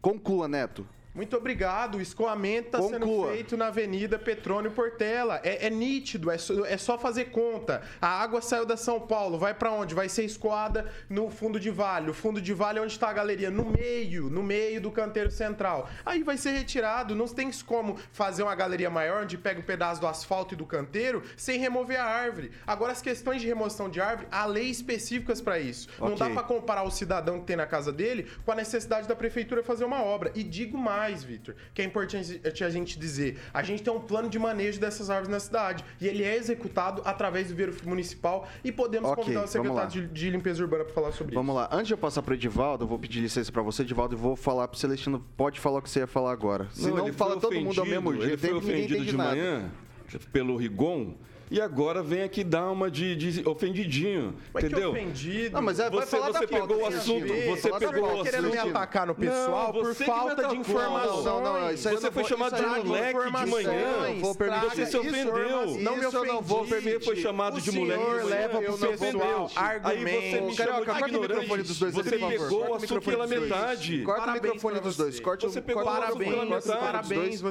[0.00, 0.86] Conclua, Neto.
[1.12, 1.98] Muito obrigado.
[1.98, 5.40] O escoamento está sendo feito na Avenida Petrônio Portela.
[5.42, 7.82] É, é nítido, é só, é só, fazer conta.
[8.00, 9.94] A água saiu da São Paulo, vai para onde?
[9.94, 12.10] Vai ser escoada no fundo de vale.
[12.10, 13.50] O fundo de vale é onde está a galeria?
[13.50, 15.88] No meio, no meio do canteiro central.
[16.06, 17.14] Aí vai ser retirado.
[17.14, 20.64] Não tem como fazer uma galeria maior onde pega um pedaço do asfalto e do
[20.64, 22.52] canteiro sem remover a árvore.
[22.64, 25.88] Agora, as questões de remoção de árvore, há leis específicas para isso.
[25.96, 26.08] Okay.
[26.08, 29.16] Não dá para comparar o cidadão que tem na casa dele com a necessidade da
[29.16, 30.30] prefeitura fazer uma obra.
[30.34, 33.38] E digo mais mais, Victor, que é importante a gente dizer.
[33.54, 37.00] A gente tem um plano de manejo dessas árvores na cidade e ele é executado
[37.06, 40.92] através do Vero Municipal e podemos okay, convidar o secretário de, de, Limpeza Urbana para
[40.92, 41.56] falar sobre vamos isso.
[41.56, 41.76] Vamos lá.
[41.78, 44.18] Antes de eu passar para o Edivaldo, eu vou pedir licença para você, Edivaldo, e
[44.18, 45.24] vou falar para o Celestino.
[45.36, 46.68] Pode falar o que você ia falar agora.
[46.72, 49.30] Se não, não fala todo mundo ao mesmo jeito, ele foi ofendido de nada.
[49.30, 49.70] manhã
[50.32, 51.14] pelo Rigon
[51.50, 54.90] e agora vem aqui dar uma de, de ofendidinho, mas entendeu?
[54.90, 55.54] ofendido.
[55.54, 58.24] Não, mas é, você, você pegou o assunto, você pegou o assunto.
[58.24, 61.42] querendo me atacar no pessoal não, por falta de informação.
[61.42, 64.20] Não, não, isso aí você foi chamado de moleque de manhã.
[64.20, 64.70] Vou permitir.
[64.70, 65.78] Você se ofendeu.
[65.80, 66.26] Não me ofendi.
[66.28, 66.98] Não vou permitir.
[66.98, 68.24] Você foi chamado de moleque de manhã.
[68.24, 71.62] leva pro pessoal Aí você me chamou de ignorante.
[71.64, 74.02] Você pegou o assunto pela metade.
[74.02, 75.18] Corta o microfone dos dois.
[75.18, 76.78] Corta o microfone pela metade.
[76.78, 77.42] Parabéns.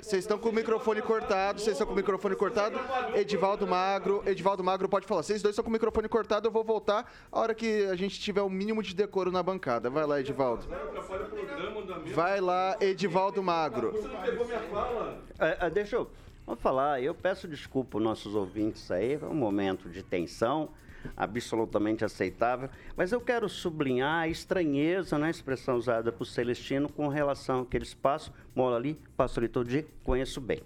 [0.00, 1.60] Vocês estão com o microfone cortado.
[1.60, 2.78] Vocês estão com o microfone cortado.
[3.28, 4.22] Edivaldo Magro.
[4.24, 5.22] Edivaldo Magro pode falar.
[5.22, 6.48] Vocês dois estão com o microfone cortado.
[6.48, 9.90] Eu vou voltar a hora que a gente tiver o mínimo de decoro na bancada.
[9.90, 10.64] Vai lá, Edivaldo.
[12.14, 13.92] Vai lá, Edivaldo Magro.
[15.38, 16.10] É, é, deixa eu.
[16.46, 20.70] Vamos falar, eu peço desculpa aos nossos ouvintes aí, é um momento de tensão,
[21.14, 27.06] absolutamente aceitável, mas eu quero sublinhar a estranheza na né, expressão usada por Celestino com
[27.08, 30.62] relação àquele espaço, moro ali, passo ali todo dia, conheço bem.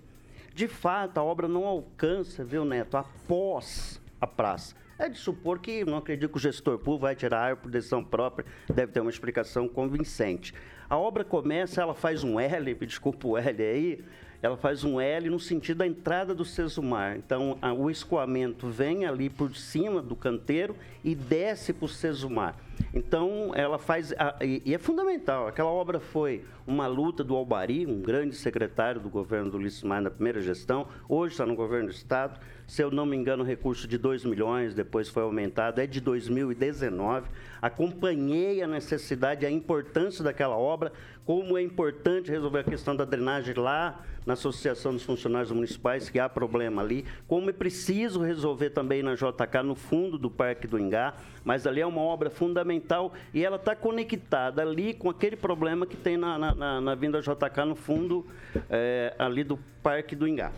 [0.54, 4.74] De fato, a obra não alcança, viu, Neto, após a praça.
[4.98, 8.46] É de supor que não acredito que o gestor público vai tirar por decisão própria,
[8.72, 10.54] deve ter uma explicação convincente.
[10.88, 14.04] A obra começa, ela faz um L, desculpa o L aí,
[14.42, 17.16] ela faz um L no sentido da entrada do Sesumar.
[17.16, 20.74] Então, a, o escoamento vem ali por cima do canteiro
[21.04, 22.56] e desce para o Sesumar.
[22.92, 24.12] Então, ela faz.
[24.18, 25.46] A, e, e, é fundamental.
[25.46, 30.02] Aquela obra foi uma luta do Albari, um grande secretário do governo do Ulisses Maia
[30.02, 32.40] na primeira gestão, hoje está no governo do Estado.
[32.72, 36.00] Se eu não me engano, o recurso de 2 milhões, depois foi aumentado, é de
[36.00, 37.28] 2019.
[37.60, 40.90] Acompanhei a necessidade a importância daquela obra,
[41.26, 46.18] como é importante resolver a questão da drenagem lá na Associação dos Funcionários Municipais, que
[46.18, 50.78] há problema ali, como é preciso resolver também na JK, no fundo do Parque do
[50.78, 51.12] Ingá,
[51.44, 55.98] mas ali é uma obra fundamental e ela está conectada ali com aquele problema que
[55.98, 58.26] tem na, na, na, na vinda JK no fundo
[58.70, 60.50] é, ali do Parque do Ingá.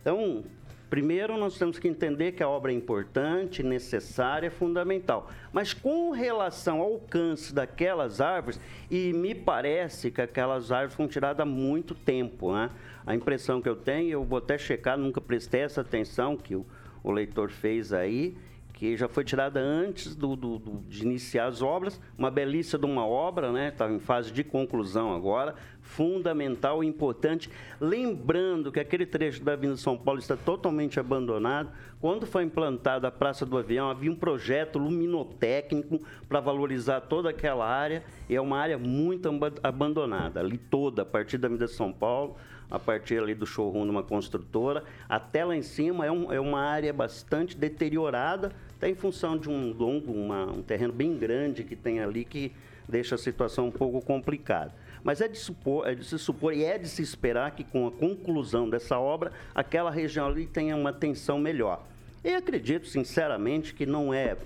[0.00, 0.44] Então,
[0.88, 5.30] Primeiro, nós temos que entender que a obra é importante, necessária, fundamental.
[5.52, 11.40] Mas com relação ao alcance daquelas árvores, e me parece que aquelas árvores foram tiradas
[11.40, 12.52] há muito tempo.
[12.52, 12.70] Né?
[13.04, 16.64] A impressão que eu tenho, eu vou até checar, nunca prestei essa atenção que o,
[17.02, 18.36] o leitor fez aí,
[18.76, 22.84] que já foi tirada antes do, do, do, de iniciar as obras, uma belíssima de
[22.84, 23.68] uma obra, né?
[23.68, 25.54] Está em fase de conclusão agora,
[25.86, 27.50] fundamental e importante.
[27.80, 31.70] Lembrando que aquele trecho da Avenida São Paulo está totalmente abandonado.
[32.00, 37.66] Quando foi implantada a Praça do Avião, havia um projeto luminotécnico para valorizar toda aquela
[37.66, 39.30] área, e é uma área muito
[39.62, 42.36] abandonada, ali toda, a partir da Avenida São Paulo
[42.68, 44.82] a partir ali do showroom de uma construtora.
[45.08, 49.48] Até lá em cima é, um, é uma área bastante deteriorada, até em função de
[49.48, 52.52] um longo, uma, um terreno bem grande que tem ali que
[52.88, 54.74] deixa a situação um pouco complicada.
[55.06, 57.86] Mas é de, supor, é de se supor e é de se esperar que com
[57.86, 61.86] a conclusão dessa obra, aquela região ali tenha uma atenção melhor.
[62.24, 64.36] E acredito, sinceramente, que não é.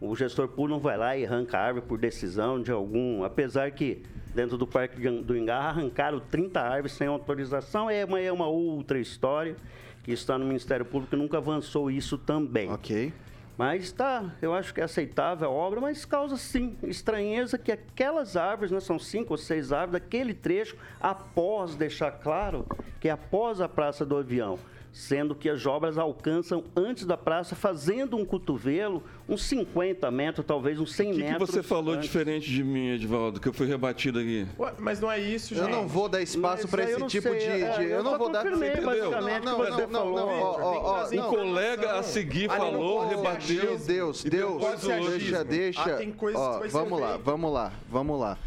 [0.00, 3.22] O gestor público não vai lá e arranca a árvore por decisão de algum.
[3.22, 4.02] Apesar que
[4.34, 7.88] dentro do Parque do Ingá arrancaram 30 árvores sem autorização.
[7.88, 9.54] É uma, é uma outra história
[10.02, 12.68] que está no Ministério Público e nunca avançou isso também.
[12.68, 13.12] Ok.
[13.56, 18.36] Mas está, eu acho que é aceitável a obra, mas causa sim estranheza que aquelas
[18.36, 22.66] árvores, né, são cinco ou seis árvores, daquele trecho, após deixar claro
[22.98, 24.58] que é após a Praça do Avião,
[24.92, 30.80] sendo que as obras alcançam antes da praça, fazendo um cotovelo, uns 50 metros, talvez
[30.80, 31.42] uns 100 que metros.
[31.42, 32.06] O que você falou antes.
[32.06, 34.46] diferente de mim, Edvaldo, que eu fui rebatido aqui?
[34.58, 35.64] Ué, mas não é isso, gente.
[35.64, 37.84] Eu não vou dar espaço para esse tipo sei, de, é, de...
[37.84, 38.44] eu, não vou dar...
[38.44, 43.64] Basicamente não, não, não, não, não, Um colega a seguir falou, rebateu.
[43.64, 45.98] Meu Deus, Deus, deixa, deixa.
[46.36, 48.38] Ah, vamos lá, vamos lá, vamos lá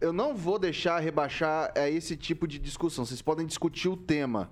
[0.00, 3.04] eu não vou deixar rebaixar é, esse tipo de discussão.
[3.04, 4.48] Vocês podem discutir o tema.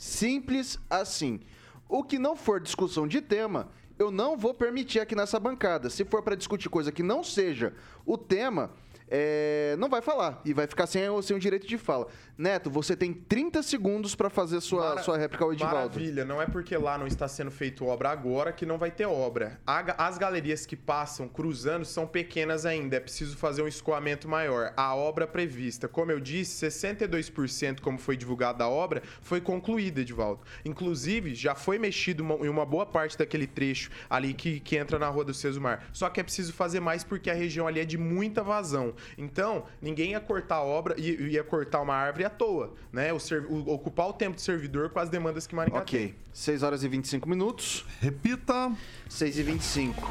[0.00, 1.40] Simples assim.
[1.86, 5.90] O que não for discussão de tema, eu não vou permitir aqui nessa bancada.
[5.90, 7.74] Se for para discutir coisa que não seja
[8.06, 8.70] o tema,
[9.06, 12.06] é, não vai falar e vai ficar sem, sem o direito de fala.
[12.40, 15.02] Neto, você tem 30 segundos para fazer sua, Mara...
[15.02, 15.76] sua réplica ao Edivaldo.
[15.76, 19.04] Maravilha, não é porque lá não está sendo feito obra agora que não vai ter
[19.04, 19.60] obra.
[19.66, 24.72] As galerias que passam cruzando são pequenas ainda, é preciso fazer um escoamento maior.
[24.74, 30.40] A obra prevista, como eu disse, 62% como foi divulgada a obra, foi concluída, Edivaldo.
[30.64, 35.08] Inclusive, já foi mexido em uma boa parte daquele trecho ali que, que entra na
[35.08, 35.84] Rua do Sesumar.
[35.92, 38.94] Só que é preciso fazer mais porque a região ali é de muita vazão.
[39.18, 43.12] Então, ninguém ia cortar a obra, ia, ia cortar uma árvore à toa, né?
[43.12, 43.18] O,
[43.52, 45.98] o, ocupar o tempo do servidor com as demandas que Maringá Ok.
[45.98, 46.14] tem.
[46.32, 47.84] 6 horas e 25 minutos.
[48.00, 48.72] Repita.
[49.08, 50.10] 6 e 25.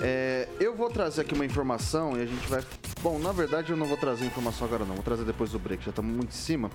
[0.00, 2.62] É, eu vou trazer aqui uma informação e a gente vai.
[3.02, 4.94] Bom, na verdade eu não vou trazer informação agora, não.
[4.94, 6.70] Vou trazer depois do break, já estamos muito em cima.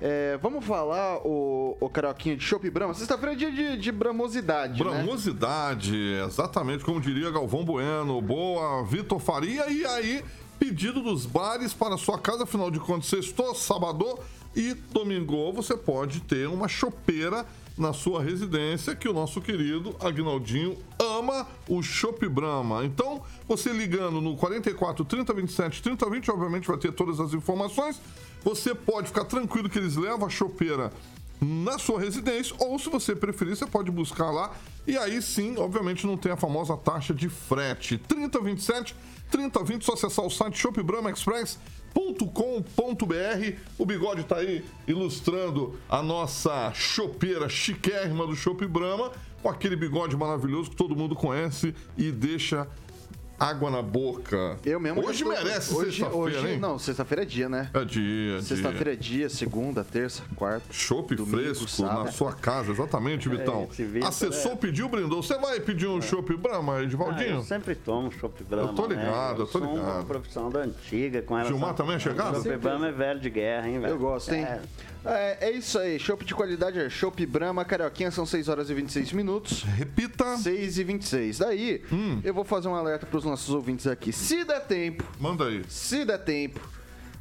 [0.00, 2.94] É, vamos falar, o, o Carioquinho, de Chopp Brahma.
[2.94, 4.82] Sexta-feira é dia de, de bramosidade.
[4.82, 4.90] Né?
[4.90, 6.24] Bramosidade, né?
[6.24, 8.20] exatamente como diria Galvão Bueno.
[8.20, 9.68] Boa, Vitor Faria.
[9.70, 10.24] E aí,
[10.58, 14.18] pedido dos bares para sua casa, afinal de contas, sextou, sábado
[14.56, 20.76] e domingo você pode ter uma chopeira na sua residência, que o nosso querido Agnaldinho
[20.98, 22.84] ama o Chopp Brahma.
[22.84, 28.00] Então, você ligando no 44 30 27 30 20, obviamente vai ter todas as informações.
[28.42, 30.92] Você pode ficar tranquilo que eles levam a chopeira
[31.40, 34.52] na sua residência, ou se você preferir, você pode buscar lá.
[34.84, 37.96] E aí sim, obviamente, não tem a famosa taxa de frete.
[37.96, 38.96] 3027
[39.30, 43.56] 3020, só acessar o site shopbramaexpress.com.br.
[43.78, 49.12] O Bigode está aí ilustrando a nossa chopeira chiquérrima do Shop Brahma,
[49.42, 52.66] com aquele bigode maravilhoso que todo mundo conhece e deixa
[53.38, 54.58] água na boca.
[54.64, 55.06] Eu mesmo.
[55.06, 56.58] Hoje merece sexta-feira, hein?
[56.58, 57.70] Não, sexta-feira é dia, né?
[57.72, 58.42] É dia.
[58.42, 60.66] Sexta-feira é dia, segunda, terça, quarta.
[60.70, 62.04] Chopp fresco sábado.
[62.04, 63.68] na sua casa, exatamente, é, Vitão.
[63.94, 64.56] É, Acessou, é.
[64.56, 65.22] pediu, brindou.
[65.22, 66.02] Você vai pedir um é.
[66.02, 67.36] chopp Brahma, Edivaldinho?
[67.36, 68.70] Ah, eu sempre tomo chopp Brahma.
[68.70, 69.34] Eu tô ligado, né?
[69.34, 69.78] eu, eu tô ligado.
[69.78, 71.46] uma profissão da antiga com ela.
[71.46, 72.42] Gilmar também é chegado?
[72.42, 73.92] Chopp Brahma é velho de guerra, hein, velho?
[73.92, 74.42] Eu gosto, hein?
[74.42, 74.60] É.
[75.04, 78.74] É, é isso aí, chopp de qualidade é chopp Brahma, Carioquinha, são 6 horas e
[78.74, 79.62] 26 minutos.
[79.62, 80.36] Repita.
[80.36, 81.38] 6 e 26.
[81.38, 82.20] Daí, hum.
[82.24, 84.12] eu vou fazer um alerta para os nossos ouvintes aqui.
[84.12, 85.04] Se der tempo.
[85.18, 85.64] Manda aí.
[85.68, 86.60] Se der tempo,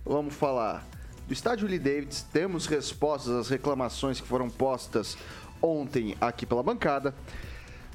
[0.04, 0.88] vamos falar
[1.28, 2.24] do estádio Lee Davids.
[2.32, 5.18] Temos respostas às reclamações que foram postas
[5.62, 7.14] ontem aqui pela bancada.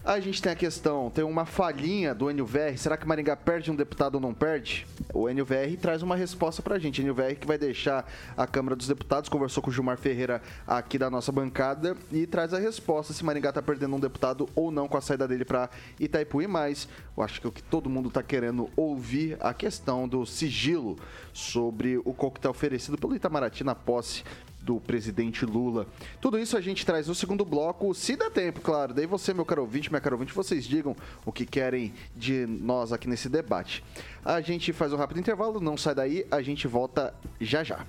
[0.04, 2.76] A gente tem a questão, tem uma falhinha do NVR.
[2.76, 4.84] Será que Maringá perde um deputado ou não perde?
[5.14, 7.00] O NVR traz uma resposta pra gente.
[7.00, 8.04] O NVR que vai deixar
[8.36, 12.52] a Câmara dos Deputados, conversou com o Gilmar Ferreira aqui da nossa bancada e traz
[12.52, 15.70] a resposta se Maringá tá perdendo um deputado ou não com a saída dele para
[16.00, 16.42] Itaipu.
[16.42, 20.26] E mais, eu acho que o que todo mundo tá querendo ouvir a questão do
[20.26, 20.98] sigilo
[21.32, 24.24] sobre o coquetel oferecido pelo Itamaraty na posse
[24.62, 25.86] do presidente Lula.
[26.20, 28.94] Tudo isso a gente traz no segundo bloco, se der tempo, claro.
[28.94, 30.96] Daí você, meu caro ouvinte, minha caro ouvinte, vocês digam
[31.26, 33.84] o que querem de nós aqui nesse debate.
[34.24, 37.84] A gente faz um rápido intervalo, não sai daí, a gente volta já já.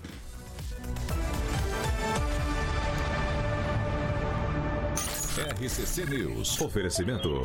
[5.43, 6.61] RCC News.
[6.61, 7.43] Oferecimento.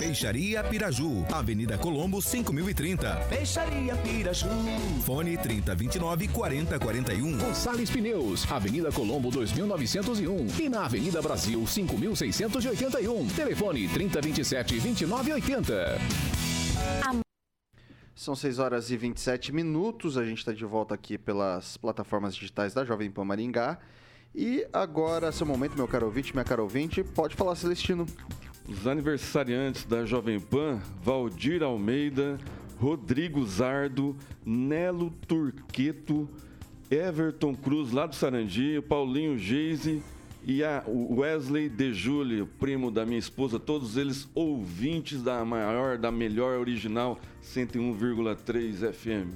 [0.00, 1.24] Peixaria Piraju.
[1.32, 3.14] Avenida Colombo, 5030.
[3.28, 4.48] Peixaria Piraju.
[5.04, 7.38] Fone 3029 4041.
[7.38, 8.50] Gonçalves Pneus.
[8.50, 10.46] Avenida Colombo, 2901.
[10.60, 13.28] E na Avenida Brasil, 5681.
[13.28, 15.98] Telefone 3027 2980.
[18.16, 20.18] São 6 horas e 27 minutos.
[20.18, 23.78] A gente está de volta aqui pelas plataformas digitais da Jovem Pan Maringá.
[24.40, 28.06] E agora, seu momento, meu caro ouvinte, minha caro ouvinte, pode falar, Celestino.
[28.68, 32.38] Os aniversariantes da Jovem Pan, Valdir Almeida,
[32.78, 34.14] Rodrigo Zardo,
[34.46, 36.28] Nelo Turqueto,
[36.88, 40.00] Everton Cruz, lá do Sarandi, Paulinho Geise
[40.46, 46.12] e a Wesley De Júlio, primo da minha esposa, todos eles ouvintes da maior, da
[46.12, 49.34] melhor original 101,3 FM.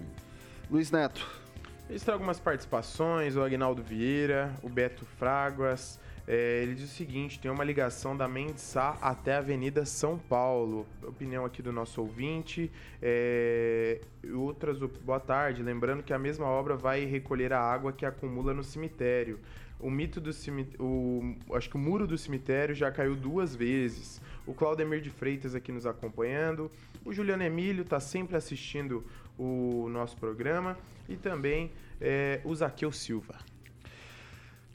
[0.71, 1.42] Luiz Neto.
[1.89, 6.01] Eles têm algumas participações, o Agnaldo Vieira, o Beto Fraguas.
[6.27, 10.87] É, ele diz o seguinte: tem uma ligação da Mendesá até a Avenida São Paulo.
[11.03, 12.71] Opinião aqui do nosso ouvinte.
[13.01, 14.01] É,
[14.33, 15.63] outras, boa tarde.
[15.63, 19.41] Lembrando que a mesma obra vai recolher a água que acumula no cemitério.
[19.81, 21.37] O mito do cemitério.
[21.53, 24.23] Acho que o muro do cemitério já caiu duas vezes.
[24.47, 26.71] O Claudemir de Freitas aqui nos acompanhando.
[27.05, 29.05] O Juliano Emílio está sempre assistindo
[29.39, 30.77] o nosso programa
[31.09, 33.37] e também é, o Zaqueu Silva.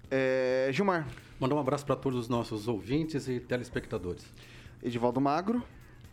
[0.10, 1.08] É, Gilmar.
[1.40, 4.26] Mandar um abraço para todos os nossos ouvintes e telespectadores.
[4.82, 5.64] Edivaldo Magro.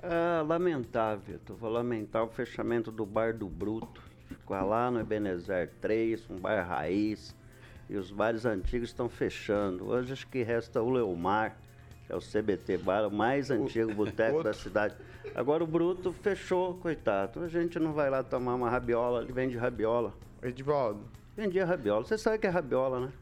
[0.03, 4.03] É, lamentável, tu vou lamentar o fechamento do Bar do Bruto.
[4.29, 7.35] Ficou lá no Ebenezer 3, um bar raiz.
[7.89, 9.87] E os bares antigos estão fechando.
[9.87, 11.57] Hoje acho que resta o Leomar,
[12.07, 14.95] que é o CBT Bar, o mais antigo boteco da cidade.
[15.35, 17.43] Agora o Bruto fechou, coitado.
[17.43, 20.13] A gente não vai lá tomar uma rabiola, ele vende rabiola.
[20.43, 21.01] Edivaldo.
[21.37, 22.05] Vendia rabiola.
[22.05, 23.13] Você sabe que é rabiola, né?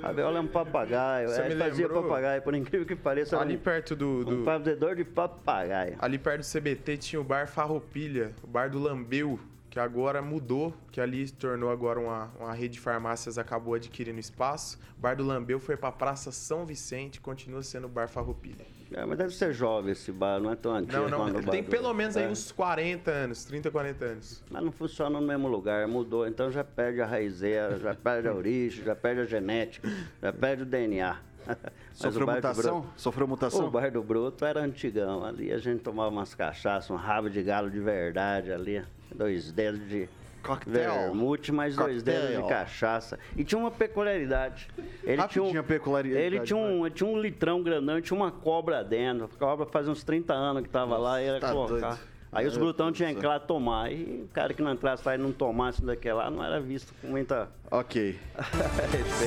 [0.00, 1.28] Rabiola é um papagaio.
[1.28, 2.02] Você é, fazia lembrou...
[2.04, 3.38] papagaio, por incrível que pareça.
[3.38, 4.40] Ali um, perto do, do.
[4.40, 5.96] Um fazedor de papagaio.
[5.98, 9.38] Ali perto do CBT tinha o bar Farroupilha, o bar do Lambeu
[9.70, 14.18] que agora mudou, que ali se tornou agora uma, uma rede de farmácias, acabou adquirindo
[14.18, 14.78] espaço.
[14.98, 18.66] O bar do Lambeu foi para a Praça São Vicente, continua sendo o bar Farroupilha.
[18.92, 21.08] É, mas deve ser jovem esse bar, não é tão antigo.
[21.08, 22.28] Não, não, tem pelo menos aí é.
[22.28, 24.44] uns 40 anos, 30, 40 anos.
[24.50, 28.34] Mas não funciona no mesmo lugar, mudou, então já perde a raizeira, já perde a
[28.34, 29.88] origem, já perde a genética,
[30.20, 31.16] já perde o DNA.
[31.94, 32.80] Sofreu mutação?
[32.80, 33.66] Bruto, Sofreu mutação?
[33.66, 35.24] O bar do Bruto era antigão.
[35.24, 38.84] Ali a gente tomava umas cachaças, um rabo de galo de verdade ali.
[39.14, 40.08] Dois dedos de
[40.42, 40.72] Coquetel.
[40.72, 43.18] Vermute, mais dois dedos de cachaça.
[43.36, 44.68] E tinha uma peculiaridade.
[45.04, 48.82] Ele tinha, um, peculiaridade, ele tinha um, ele tinha um litrão grandão, tinha uma cobra
[48.82, 49.24] dentro.
[49.24, 51.88] A cobra fazia uns 30 anos que tava Nossa, lá e era tá colocar.
[51.88, 52.10] Doido.
[52.32, 53.90] Aí os brutão tinham que ir lá tomar.
[53.92, 56.94] E o cara que não entrasse lá e não tomasse daquele lá não era visto
[57.00, 57.48] com muita.
[57.72, 58.18] Ok.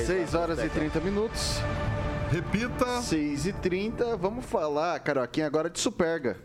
[0.06, 1.62] 6 horas e 30 minutos.
[2.30, 3.02] Repita.
[3.02, 6.36] 6 e 30 Vamos falar, Caroquinha, agora de Superga.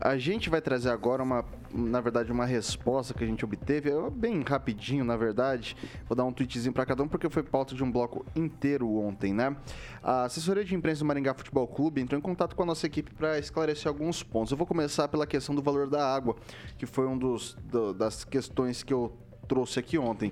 [0.01, 4.09] A gente vai trazer agora uma, na verdade, uma resposta que a gente obteve, é
[4.09, 5.77] bem rapidinho, na verdade.
[6.09, 9.33] Vou dar um tweetzinho para cada um porque foi pauta de um bloco inteiro ontem,
[9.33, 9.55] né?
[10.03, 13.13] A assessoria de imprensa do Maringá Futebol Clube entrou em contato com a nossa equipe
[13.13, 14.51] para esclarecer alguns pontos.
[14.51, 16.35] Eu vou começar pela questão do valor da água,
[16.77, 19.15] que foi um dos do, das questões que eu
[19.51, 20.31] trouxe aqui ontem.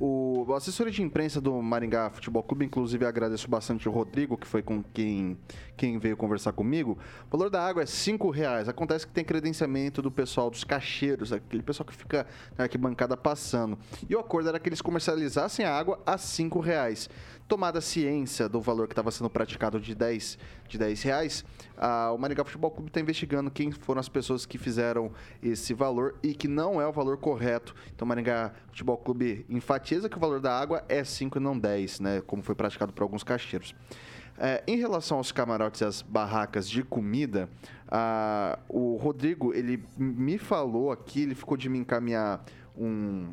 [0.00, 4.62] O assessor de imprensa do Maringá Futebol Clube, inclusive agradeço bastante o Rodrigo, que foi
[4.62, 5.38] com quem,
[5.76, 6.98] quem veio conversar comigo.
[7.28, 8.68] O valor da água é cinco reais.
[8.68, 13.78] Acontece que tem credenciamento do pessoal dos cacheiros, aquele pessoal que fica na arquibancada passando.
[14.08, 17.08] E o acordo era que eles comercializassem a água a cinco reais
[17.46, 21.44] tomada ciência do valor que estava sendo praticado de 10, de 10 reais,
[21.76, 26.14] a, o Maringá Futebol Clube está investigando quem foram as pessoas que fizeram esse valor
[26.22, 27.74] e que não é o valor correto.
[27.94, 31.58] Então, o Maringá Futebol Clube enfatiza que o valor da água é 5 e não
[31.58, 33.74] 10, né, como foi praticado por alguns caixeiros.
[34.36, 37.48] É, em relação aos camarotes e às barracas de comida,
[37.86, 42.44] a, o Rodrigo ele me falou aqui, ele ficou de me encaminhar
[42.76, 43.32] um,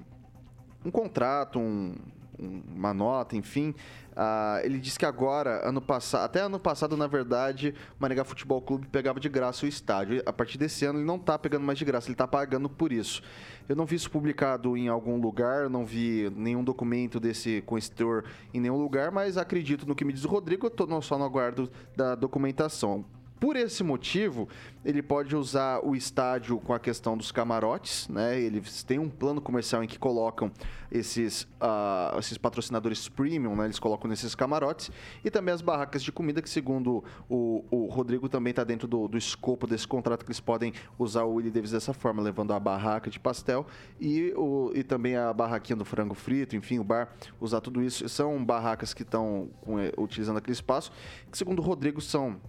[0.85, 1.95] um contrato, um,
[2.41, 3.75] uma nota, enfim,
[4.11, 8.61] Uh, ele disse que agora, ano passado, até ano passado, na verdade, o Maringá Futebol
[8.61, 10.21] Clube pegava de graça o estádio.
[10.25, 12.91] A partir desse ano, ele não está pegando mais de graça, ele está pagando por
[12.91, 13.21] isso.
[13.69, 17.91] Eu não vi isso publicado em algum lugar, não vi nenhum documento desse com esse
[17.91, 21.17] teor em nenhum lugar, mas acredito no que me diz o Rodrigo, eu estou só
[21.17, 23.05] no aguardo da documentação.
[23.41, 24.47] Por esse motivo,
[24.85, 28.39] ele pode usar o estádio com a questão dos camarotes, né?
[28.39, 30.51] Eles têm um plano comercial em que colocam
[30.91, 33.65] esses, uh, esses patrocinadores premium, né?
[33.65, 34.91] Eles colocam nesses camarotes
[35.25, 39.07] e também as barracas de comida, que segundo o, o Rodrigo também está dentro do,
[39.07, 42.59] do, escopo desse contrato que eles podem usar o Willie Davis dessa forma, levando a
[42.59, 43.65] barraca de pastel
[43.99, 48.07] e, o, e também a barraquinha do frango frito, enfim, o bar, usar tudo isso.
[48.07, 49.49] São barracas que estão
[49.97, 50.91] utilizando aquele espaço,
[51.31, 52.39] que segundo o Rodrigo são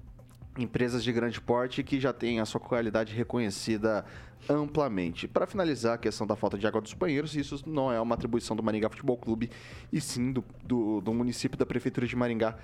[0.58, 4.04] empresas de grande porte que já têm a sua qualidade reconhecida
[4.48, 5.26] amplamente.
[5.26, 8.56] Para finalizar a questão da falta de água dos banheiros, isso não é uma atribuição
[8.56, 9.50] do Maringá Futebol Clube,
[9.92, 12.56] e sim do, do, do município da Prefeitura de Maringá,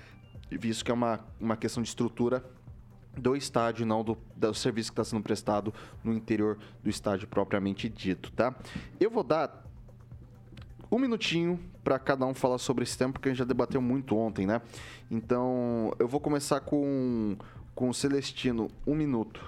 [0.51, 2.43] visto que é uma, uma questão de estrutura
[3.17, 5.73] do estádio, não do, do serviço que está sendo prestado
[6.03, 8.55] no interior do estádio propriamente dito, tá?
[8.99, 9.65] Eu vou dar
[10.91, 14.15] um minutinho para cada um falar sobre esse tema, porque a gente já debateu muito
[14.15, 14.61] ontem, né?
[15.09, 17.35] Então, eu vou começar com
[17.79, 19.39] com o Celestino, um minuto.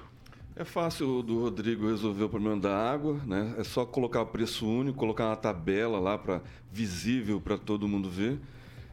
[0.56, 3.54] É fácil do Rodrigo resolver o problema da água, né?
[3.58, 6.42] É só colocar o preço único, colocar uma tabela lá para
[6.72, 8.40] visível para todo mundo ver.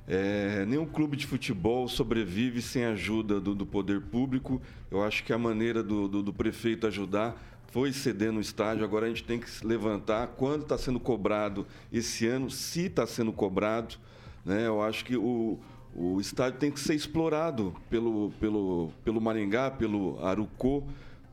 [0.08, 4.60] É, nenhum clube de futebol sobrevive sem ajuda do, do poder público.
[4.90, 8.82] Eu acho que a maneira do, do, do prefeito ajudar foi ceder no estádio.
[8.82, 13.32] Agora a gente tem que levantar quando está sendo cobrado esse ano, se está sendo
[13.32, 13.98] cobrado.
[14.44, 14.66] Né?
[14.66, 15.60] Eu acho que o,
[16.00, 20.84] o estádio tem que ser explorado pelo, pelo, pelo Maringá, pelo Arucô,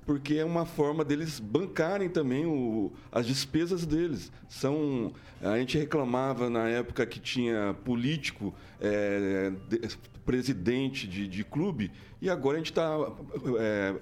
[0.06, 4.32] porque é uma forma deles bancarem também o, as despesas deles.
[4.50, 9.82] São, a gente reclamava na época que tinha político, é, de,
[10.26, 12.98] presidente de, de, clube, e agora a gente está
[13.60, 13.96] é,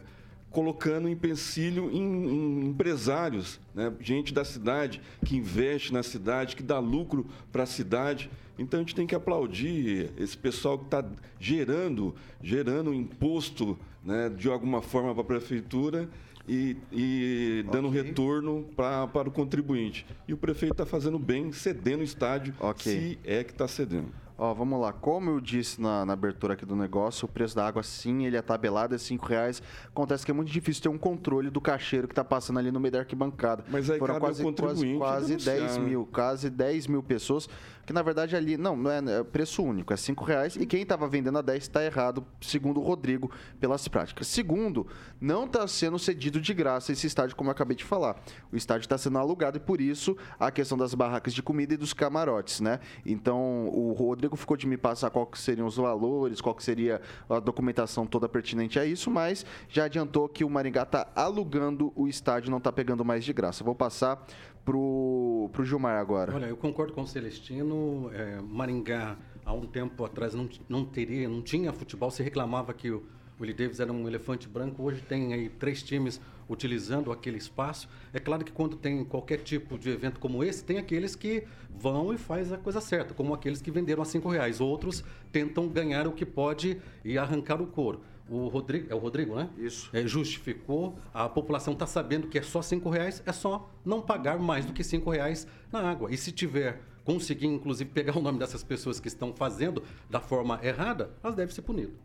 [0.49, 3.91] colocando empecilho em, em empresários, né?
[3.99, 8.29] gente da cidade que investe na cidade, que dá lucro para a cidade.
[8.57, 11.03] Então a gente tem que aplaudir esse pessoal que está
[11.39, 16.09] gerando, gerando imposto né, de alguma forma para a prefeitura
[16.47, 18.01] e, e dando okay.
[18.01, 20.05] retorno pra, para o contribuinte.
[20.27, 22.93] E o prefeito está fazendo bem, cedendo o estádio, okay.
[22.93, 24.11] se é que está cedendo.
[24.35, 24.91] Ó, vamos lá.
[24.91, 28.35] Como eu disse na, na, abertura aqui do negócio, o preço da água, sim, ele
[28.35, 29.61] é tabelado, é cinco reais.
[29.87, 32.79] Acontece que é muito difícil ter um controle do cacheiro que está passando ali no
[32.79, 33.63] meio da arquibancada.
[33.69, 35.83] Mas aí Foram quase, quase, quase 10 né?
[35.83, 37.47] mil, quase 10 mil pessoas
[37.85, 40.81] que na verdade ali, não, não é, é preço único, é 5 reais e quem
[40.81, 44.27] estava vendendo a 10 está errado, segundo o Rodrigo, pelas práticas.
[44.27, 44.87] Segundo,
[45.19, 48.21] não está sendo cedido de graça esse estádio, como eu acabei de falar.
[48.51, 51.77] O estádio está sendo alugado e por isso a questão das barracas de comida e
[51.77, 52.79] dos camarotes, né?
[53.05, 57.01] Então o Rodrigo ficou de me passar qual que seriam os valores, qual que seria
[57.29, 62.07] a documentação toda pertinente a isso, mas já adiantou que o Maringá está alugando o
[62.07, 63.63] estádio, não está pegando mais de graça.
[63.63, 64.25] Vou passar
[64.63, 66.33] pro, pro Gilmar agora.
[66.33, 68.09] Olha, eu concordo com o Celestino.
[68.13, 72.09] É, Maringá, há um tempo atrás, não, não teria, não tinha futebol.
[72.11, 73.03] Se reclamava que o
[73.39, 74.83] Willie Davis era um elefante branco.
[74.83, 77.89] Hoje tem aí três times utilizando aquele espaço.
[78.11, 82.13] É claro que quando tem qualquer tipo de evento como esse, tem aqueles que vão
[82.13, 84.61] e faz a coisa certa, como aqueles que venderam a cinco reais.
[84.61, 89.35] Outros tentam ganhar o que pode e arrancar o couro o Rodrigo, é o Rodrigo,
[89.35, 89.49] né?
[89.57, 89.89] Isso.
[89.93, 94.39] É, justificou, a população está sabendo que é só cinco reais, é só não pagar
[94.39, 96.11] mais do que cinco reais na água.
[96.11, 100.59] E se tiver conseguir, inclusive, pegar o nome dessas pessoas que estão fazendo da forma
[100.63, 101.95] errada, elas devem ser punidas.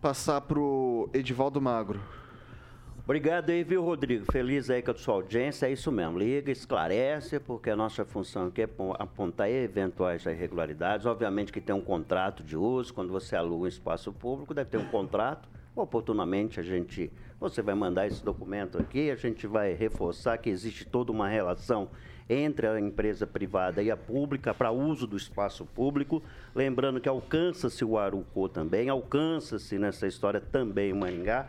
[0.00, 2.00] Passar para o Edivaldo Magro.
[3.08, 4.30] Obrigado aí, viu, Rodrigo?
[4.30, 5.64] Feliz aí com a sua audiência.
[5.64, 6.18] É isso mesmo.
[6.18, 11.06] Liga, esclarece, porque a nossa função aqui é apontar eventuais irregularidades.
[11.06, 12.92] Obviamente que tem um contrato de uso.
[12.92, 15.48] Quando você aluga um espaço público, deve ter um contrato.
[15.74, 17.10] Oportunamente a gente.
[17.40, 21.88] Você vai mandar esse documento aqui, a gente vai reforçar que existe toda uma relação
[22.28, 26.22] entre a empresa privada e a pública para uso do espaço público.
[26.54, 31.48] Lembrando que alcança-se o Arucô também, alcança-se nessa história também o Maringá.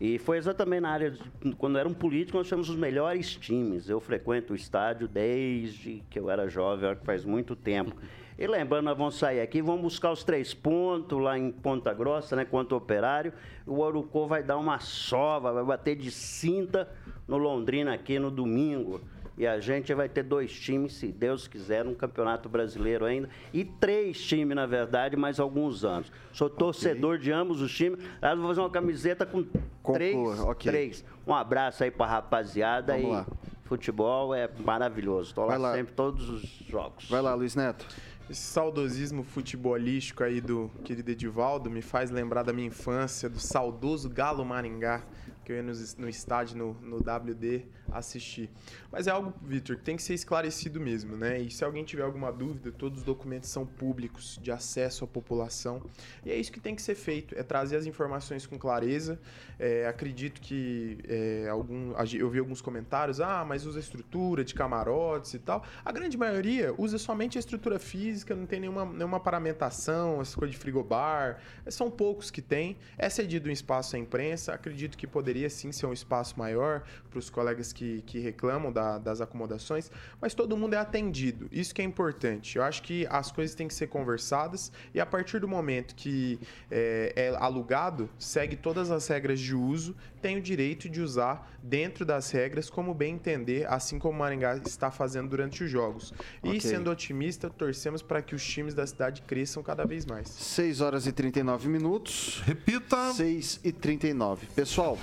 [0.00, 3.88] E foi exatamente na área, de, quando era um político, nós tínhamos os melhores times.
[3.88, 7.94] Eu frequento o estádio desde que eu era jovem, que faz muito tempo.
[8.36, 12.34] E lembrando, nós vamos sair aqui, vamos buscar os três pontos lá em Ponta Grossa,
[12.34, 13.32] né, quanto operário.
[13.64, 16.88] O Orucô vai dar uma sova, vai bater de cinta
[17.28, 19.00] no Londrina aqui no domingo.
[19.36, 23.28] E a gente vai ter dois times, se Deus quiser, um campeonato brasileiro ainda.
[23.52, 26.10] E três times, na verdade, mais alguns anos.
[26.32, 27.24] Sou torcedor okay.
[27.24, 27.98] de ambos os times.
[28.22, 29.44] Aliás, vou fazer uma camiseta com
[29.82, 29.94] Conclua.
[29.94, 30.40] três.
[30.40, 30.72] Okay.
[30.72, 31.04] Três.
[31.26, 32.92] Um abraço aí pra rapaziada.
[32.92, 33.26] Vamos e lá.
[33.64, 35.30] futebol é maravilhoso.
[35.30, 37.08] Estou lá, lá sempre, todos os jogos.
[37.08, 37.86] Vai lá, Luiz Neto.
[38.30, 44.08] Esse saudosismo futebolístico aí do querido Edivaldo me faz lembrar da minha infância, do saudoso
[44.08, 45.02] Galo Maringá
[45.44, 48.50] que eu ia no, no estádio, no, no WD, assistir.
[48.90, 51.40] Mas é algo, Vitor, que tem que ser esclarecido mesmo, né?
[51.40, 55.82] E se alguém tiver alguma dúvida, todos os documentos são públicos, de acesso à população.
[56.24, 59.18] E é isso que tem que ser feito, é trazer as informações com clareza.
[59.58, 65.34] É, acredito que é, algum, eu vi alguns comentários, ah, mas usa estrutura de camarotes
[65.34, 65.64] e tal.
[65.84, 70.52] A grande maioria usa somente a estrutura física, não tem nenhuma, nenhuma paramentação, essa coisa
[70.52, 71.40] de frigobar.
[71.68, 72.76] São poucos que tem.
[72.96, 77.18] É cedido um espaço à imprensa, acredito que poderia sim ser um espaço maior para
[77.18, 81.48] os colegas que, que reclamam da, das acomodações, mas todo mundo é atendido.
[81.52, 82.56] Isso que é importante.
[82.56, 86.38] Eu acho que as coisas têm que ser conversadas e a partir do momento que
[86.70, 92.04] é, é alugado, segue todas as regras de uso, tem o direito de usar dentro
[92.04, 96.14] das regras como bem entender, assim como o Maringá está fazendo durante os jogos.
[96.42, 96.60] E okay.
[96.60, 100.28] sendo otimista, torcemos para que os times da cidade cresçam cada vez mais.
[100.28, 102.42] 6 horas e 39 minutos.
[102.46, 103.12] Repita.
[103.12, 104.46] 6 e 39.
[104.54, 104.98] Pessoal,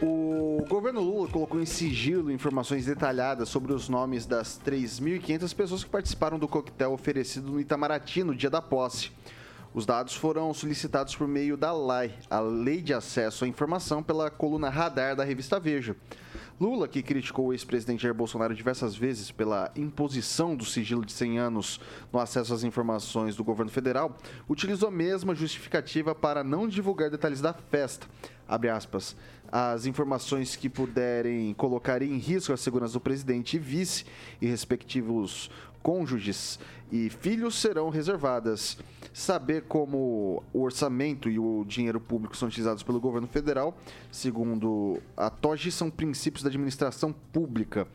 [0.00, 0.23] o
[0.64, 6.38] governo Lula colocou em sigilo informações detalhadas sobre os nomes das 3.500 pessoas que participaram
[6.38, 9.10] do coquetel oferecido no Itamaraty no dia da posse.
[9.74, 14.30] Os dados foram solicitados por meio da LAI, a Lei de Acesso à Informação, pela
[14.30, 15.96] coluna Radar da revista Veja.
[16.60, 21.38] Lula, que criticou o ex-presidente Jair Bolsonaro diversas vezes pela imposição do sigilo de 100
[21.40, 21.80] anos
[22.12, 24.16] no acesso às informações do governo federal,
[24.48, 28.06] utilizou a mesma justificativa para não divulgar detalhes da festa.
[28.72, 29.16] aspas,
[29.56, 34.04] as informações que puderem colocar em risco a segurança do presidente e vice
[34.42, 35.48] e respectivos
[35.80, 36.58] cônjuges
[36.90, 38.76] e filhos serão reservadas.
[39.12, 43.78] Saber como o orçamento e o dinheiro público são utilizados pelo governo federal,
[44.10, 47.86] segundo a TOG, são princípios da administração pública.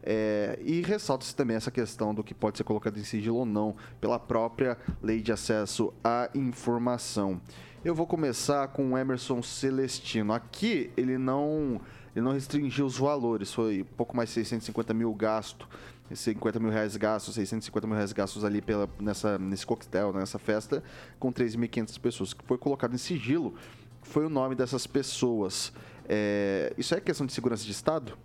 [0.00, 3.74] É, e ressalta-se também essa questão do que pode ser colocado em sigilo ou não
[4.00, 7.40] pela própria lei de acesso à informação.
[7.84, 10.32] Eu vou começar com o Emerson Celestino.
[10.32, 11.80] Aqui ele não,
[12.14, 15.68] ele não restringiu os valores, foi pouco mais de 650 mil gasto
[16.12, 20.82] 50 mil reais gastos, 650 mil reais gastos ali pela, nessa, nesse coquetel, nessa festa,
[21.18, 22.32] com 3.500 pessoas.
[22.32, 23.54] que foi colocado em sigilo
[24.02, 25.72] foi o nome dessas pessoas.
[26.08, 28.16] É, isso é questão de segurança de Estado?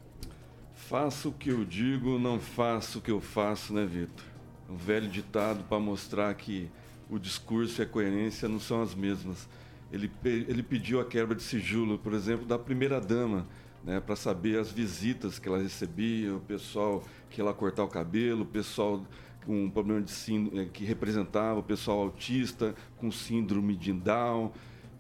[0.74, 4.26] Faço o que eu digo, não faço o que eu faço, né, Vitor?
[4.70, 6.72] Um velho ditado para mostrar que
[7.10, 9.48] o discurso e a coerência não são as mesmas.
[9.92, 13.46] Ele, ele pediu a quebra de sigilo, por exemplo, da primeira-dama,
[13.84, 17.88] né, para saber as visitas que ela recebia, o pessoal que ia lá cortar o
[17.88, 19.06] cabelo, o pessoal
[19.46, 24.52] com problema de síndrome, eh, que representava o pessoal autista com síndrome de Down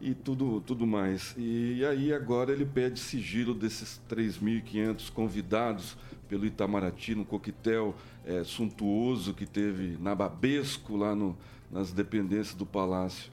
[0.01, 1.33] e tudo, tudo mais.
[1.37, 5.97] E aí agora ele pede sigilo desses 3.500 convidados
[6.27, 7.95] pelo Itamaraty no coquetel
[8.25, 11.37] é, suntuoso que teve na Babesco, lá no,
[11.73, 13.31] nas dependências do Palácio.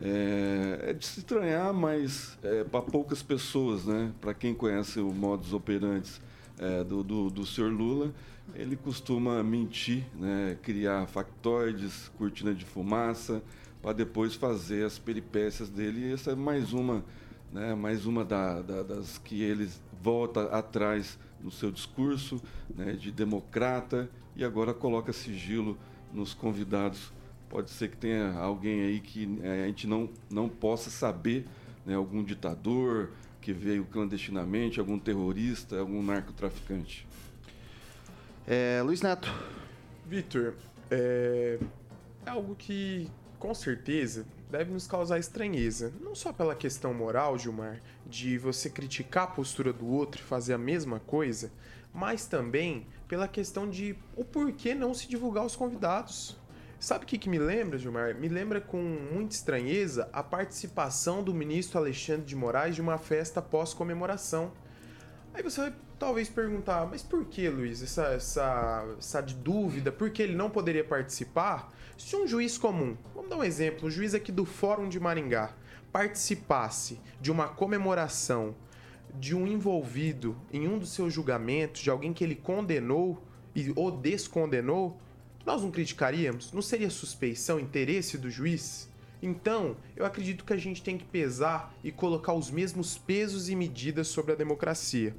[0.00, 4.12] É, é de se estranhar, mas é, para poucas pessoas, né?
[4.20, 6.10] para quem conhece o modus operandi
[6.58, 8.12] é, do, do, do senhor Lula,
[8.54, 10.58] ele costuma mentir, né?
[10.62, 13.42] criar factoides, cortina de fumaça,
[13.80, 16.08] para depois fazer as peripécias dele.
[16.08, 17.04] E essa é mais uma,
[17.52, 17.74] né?
[17.74, 19.70] mais uma da, da, das que ele
[20.02, 22.42] volta atrás no seu discurso
[22.74, 22.92] né?
[22.92, 25.78] de democrata e agora coloca sigilo
[26.12, 27.12] nos convidados.
[27.54, 31.46] Pode ser que tenha alguém aí que é, a gente não, não possa saber,
[31.86, 31.94] né?
[31.94, 37.06] algum ditador que veio clandestinamente, algum terrorista, algum narcotraficante.
[38.44, 39.32] É, Luiz Neto.
[40.04, 40.54] Vitor,
[40.90, 41.60] é,
[42.26, 45.92] é algo que com certeza deve nos causar estranheza.
[46.00, 50.54] Não só pela questão moral, Gilmar, de você criticar a postura do outro e fazer
[50.54, 51.52] a mesma coisa,
[51.94, 56.36] mas também pela questão de o porquê não se divulgar os convidados.
[56.84, 58.14] Sabe o que, que me lembra, Gilmar?
[58.14, 63.40] Me lembra com muita estranheza a participação do ministro Alexandre de Moraes de uma festa
[63.40, 64.52] pós-comemoração.
[65.32, 69.90] Aí você vai talvez perguntar, mas por que, Luiz, essa, essa, essa dúvida?
[69.90, 71.72] Por que ele não poderia participar?
[71.96, 75.54] Se um juiz comum, vamos dar um exemplo, um juiz aqui do Fórum de Maringá,
[75.90, 78.54] participasse de uma comemoração
[79.14, 83.22] de um envolvido em um dos seus julgamentos, de alguém que ele condenou
[83.54, 85.00] e ou descondenou,
[85.44, 86.52] nós não criticaríamos?
[86.52, 88.88] Não seria suspeição, interesse do juiz?
[89.22, 93.56] Então, eu acredito que a gente tem que pesar e colocar os mesmos pesos e
[93.56, 95.14] medidas sobre a democracia.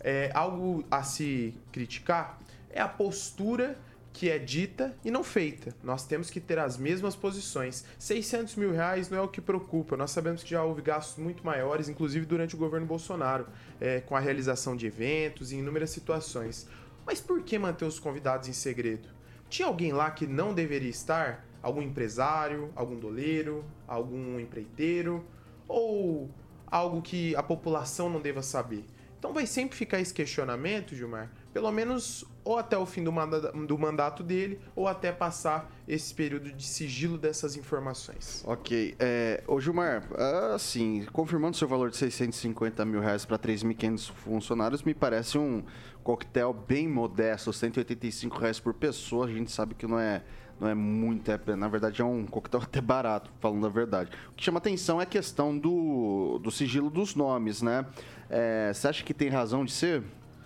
[0.00, 2.38] É, algo a se criticar
[2.70, 3.76] é a postura
[4.12, 5.74] que é dita e não feita.
[5.82, 7.84] Nós temos que ter as mesmas posições.
[7.98, 9.96] 600 mil reais não é o que preocupa.
[9.96, 13.46] Nós sabemos que já houve gastos muito maiores, inclusive durante o governo Bolsonaro,
[13.80, 16.68] é, com a realização de eventos e inúmeras situações.
[17.06, 19.19] Mas por que manter os convidados em segredo?
[19.50, 21.44] Tinha alguém lá que não deveria estar?
[21.62, 25.24] algum empresário, algum doleiro, algum empreiteiro
[25.68, 26.30] ou
[26.66, 28.84] algo que a população não deva saber.
[29.18, 33.52] Então vai sempre ficar esse questionamento, Gilmar, pelo menos ou até o fim do, manda
[33.52, 38.42] do mandato dele, ou até passar esse período de sigilo dessas informações.
[38.46, 38.94] Ok.
[38.98, 40.06] É, ô Gilmar,
[40.54, 45.62] assim, confirmando seu valor de 650 mil reais para 3.500 funcionários, me parece um
[46.02, 49.26] coquetel bem modesto, 185 reais por pessoa.
[49.26, 50.22] A gente sabe que não é
[50.60, 54.10] não é muito, é, na verdade é um coquetel até barato, falando a verdade.
[54.30, 57.86] O que chama atenção é a questão do, do sigilo dos nomes, né?
[58.28, 60.02] É, você acha que tem razão de ser?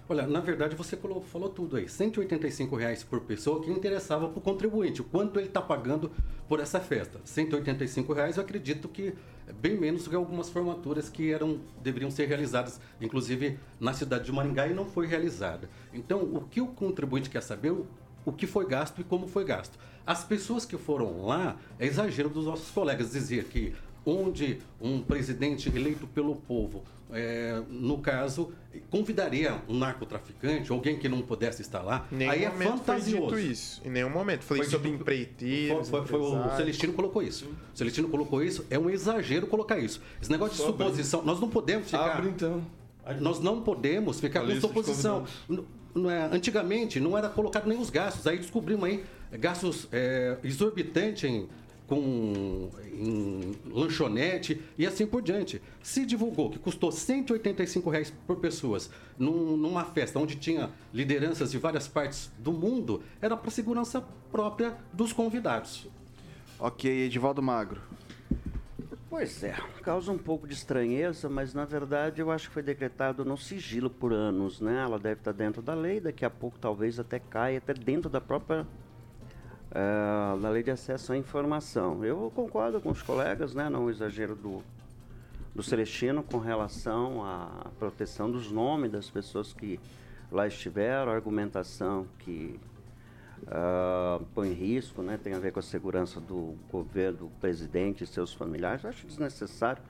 [0.07, 1.89] Olha, na verdade você falou, falou tudo aí.
[1.89, 5.01] 185 reais por pessoa que interessava para o contribuinte.
[5.01, 6.11] O quanto ele está pagando
[6.47, 7.21] por essa festa.
[7.25, 9.15] 185 reais eu acredito que
[9.47, 14.33] é bem menos que algumas formaturas que eram, deveriam ser realizadas, inclusive na cidade de
[14.33, 15.71] Maringá e não foi realizada.
[15.93, 17.87] Então, o que o contribuinte quer saber, o,
[18.27, 19.79] o que foi gasto e como foi gasto.
[20.07, 23.75] As pessoas que foram lá, é exagero dos nossos colegas dizer que
[24.05, 26.85] onde um presidente eleito pelo povo,
[27.15, 28.53] é, no caso,
[28.91, 33.31] convidaria um narcotraficante, alguém que não pudesse estar lá, nenhum aí é fantasioso.
[33.31, 33.83] Foi dito isso.
[33.85, 34.43] Em nenhum momento.
[34.43, 35.89] Falei foi sobre empreiteiros.
[35.89, 37.47] Foi, foi, foi, o Celestino colocou isso.
[37.73, 38.67] O Celestino colocou isso.
[38.69, 40.03] É um exagero colocar isso.
[40.21, 42.17] Esse negócio de suposição, nós não podemos ficar.
[42.17, 42.65] Abre então.
[43.21, 45.25] Nós não podemos ficar com suposição.
[45.95, 48.27] Não é, antigamente não era colocado nem os gastos.
[48.27, 49.05] Aí descobrimos aí
[49.39, 51.49] gastos é, exorbitantes em
[51.87, 55.61] com em lanchonete e assim por diante.
[55.83, 61.59] Se divulgou que custou 185 reais por pessoas num, numa festa onde tinha lideranças de
[61.59, 65.89] várias partes do mundo, era para segurança própria dos convidados.
[66.59, 67.81] Ok, Edivaldo Magro.
[69.11, 73.25] Pois é, causa um pouco de estranheza, mas na verdade eu acho que foi decretado
[73.25, 74.83] no sigilo por anos, né?
[74.83, 78.21] Ela deve estar dentro da lei, daqui a pouco talvez até caia, até dentro da
[78.21, 78.67] própria
[79.75, 82.05] uh, da lei de acesso à informação.
[82.05, 83.69] Eu concordo com os colegas, né?
[83.69, 84.63] Não exagero do,
[85.55, 89.81] do Celestino com relação à proteção dos nomes das pessoas que
[90.31, 92.59] lá estiveram, a argumentação que
[93.43, 95.19] uh, põe em risco, né?
[95.23, 98.85] tem a ver com a segurança do governo, do presidente e seus familiares.
[98.85, 99.83] Acho desnecessário.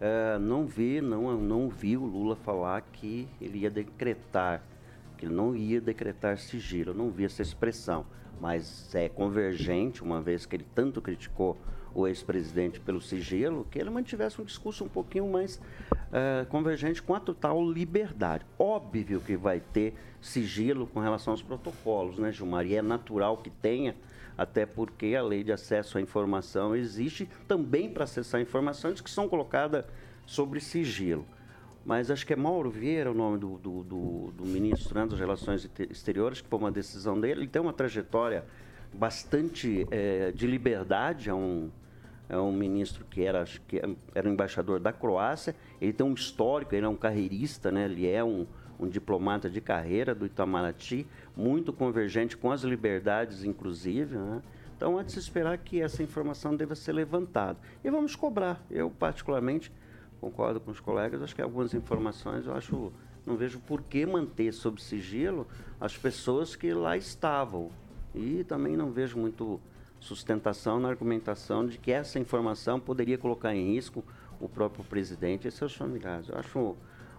[0.00, 4.62] Uh, não vi, não, não vi o Lula falar que ele ia decretar,
[5.18, 6.94] que ele não ia decretar sigilo.
[6.94, 8.06] Não vi essa expressão,
[8.40, 11.56] mas é convergente, uma vez que ele tanto criticou
[11.94, 17.14] o ex-presidente pelo sigilo, que ele mantivesse um discurso um pouquinho mais uh, convergente com
[17.14, 18.46] a total liberdade.
[18.58, 22.66] Óbvio que vai ter sigilo com relação aos protocolos, né, Gilmar?
[22.66, 23.96] E é natural que tenha,
[24.38, 29.28] até porque a lei de acesso à informação existe também para acessar informações que são
[29.28, 29.84] colocadas
[30.24, 31.26] sobre sigilo.
[31.84, 35.18] Mas acho que é Mauro Vieira o nome do, do, do, do ministro né, das
[35.18, 37.40] Relações Exteriores, que foi uma decisão dele.
[37.40, 38.44] Ele tem uma trajetória
[38.92, 41.70] bastante é, de liberdade, é um,
[42.28, 43.80] é um ministro que era, acho que
[44.14, 47.86] era embaixador da Croácia, ele tem um histórico, ele é um carreirista, né?
[47.86, 48.46] ele é um,
[48.78, 51.06] um diplomata de carreira do Itamaraty,
[51.36, 54.16] muito convergente com as liberdades, inclusive.
[54.16, 54.42] Né?
[54.76, 57.58] Então, é de se esperar que essa informação deva ser levantada.
[57.84, 58.64] E vamos cobrar.
[58.70, 59.70] Eu, particularmente,
[60.20, 62.92] concordo com os colegas, acho que algumas informações eu acho.
[63.26, 65.46] Não vejo por que manter sob sigilo
[65.80, 67.70] as pessoas que lá estavam.
[68.14, 69.60] E também não vejo muito
[70.00, 74.02] sustentação na argumentação de que essa informação poderia colocar em risco
[74.40, 76.28] o próprio presidente e seus familiares.
[76.28, 76.76] Eu acho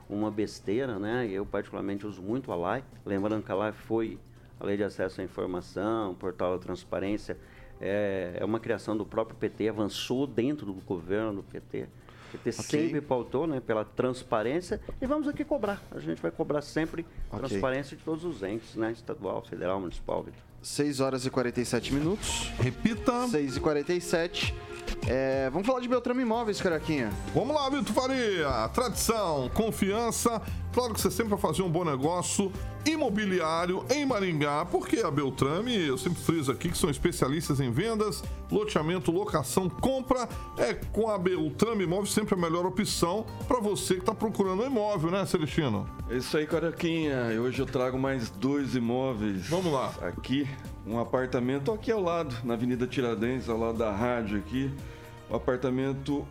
[0.10, 1.28] uma besteira, né?
[1.28, 4.20] Eu particularmente uso muito a LAI, lembrando que a LAI foi
[4.60, 7.38] a Lei de Acesso à Informação, Portal da Transparência,
[7.80, 11.88] é, é uma criação do próprio PT, avançou dentro do governo do PT.
[12.36, 12.64] O PT okay.
[12.64, 15.82] sempre pautou né, pela transparência e vamos aqui cobrar.
[15.92, 17.48] A gente vai cobrar sempre okay.
[17.48, 18.92] transparência de todos os entes, né?
[18.92, 20.40] Estadual, federal, municipal, Vitor.
[20.62, 22.52] 6 horas e 47 minutos.
[22.60, 23.28] Repita.
[23.28, 24.56] 6 e 47.
[25.08, 27.10] É, vamos falar de Beltrame Imóveis, Caraquinha.
[27.34, 28.70] Vamos lá, Vitor Faria.
[28.74, 30.42] Tradição, confiança.
[30.74, 32.52] Claro que você sempre vai fazer um bom negócio
[32.86, 38.24] imobiliário em Maringá, porque a Beltrame, eu sempre friso aqui que são especialistas em vendas,
[38.50, 40.30] loteamento, locação, compra.
[40.58, 44.66] É com a Beltrame Imóveis sempre a melhor opção para você que está procurando um
[44.66, 45.90] imóvel, né, Celestino?
[46.10, 47.18] É isso aí, Caraquinha.
[47.42, 49.48] Hoje eu trago mais dois imóveis.
[49.48, 49.94] Vamos lá.
[50.02, 50.48] Aqui
[50.88, 54.72] um apartamento aqui ao lado, na Avenida Tiradentes, ao lado da rádio aqui.
[55.30, 56.26] O apartamento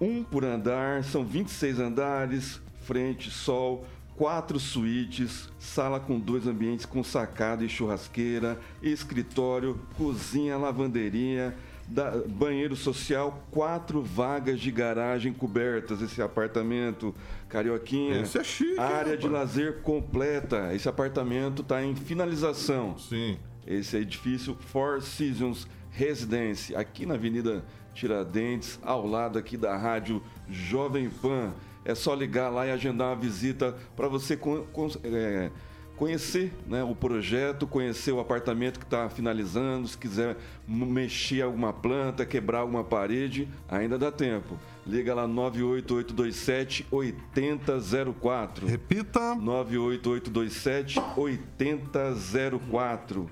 [0.00, 3.84] um por andar, são 26 andares, frente, sol,
[4.16, 11.56] quatro suítes, sala com dois ambientes com sacada e churrasqueira, escritório, cozinha, lavanderia,
[11.86, 16.00] da, banheiro social, quatro vagas de garagem cobertas.
[16.00, 17.14] Esse apartamento,
[17.48, 18.20] Carioquinha.
[18.20, 18.78] Esse é chique.
[18.78, 20.72] Área de lazer completa.
[20.74, 22.96] Esse apartamento está em finalização.
[22.96, 27.64] Sim esse edifício Four Seasons Residence, aqui na Avenida
[27.94, 31.54] Tiradentes, ao lado aqui da rádio Jovem Pan.
[31.84, 35.50] É só ligar lá e agendar uma visita para você con con é,
[35.96, 39.88] conhecer né, o projeto, conhecer o apartamento que está finalizando.
[39.88, 44.58] Se quiser mexer alguma planta, quebrar alguma parede, ainda dá tempo.
[44.86, 48.66] Liga lá 98827 8004.
[48.66, 53.30] Repita: 98827 8004.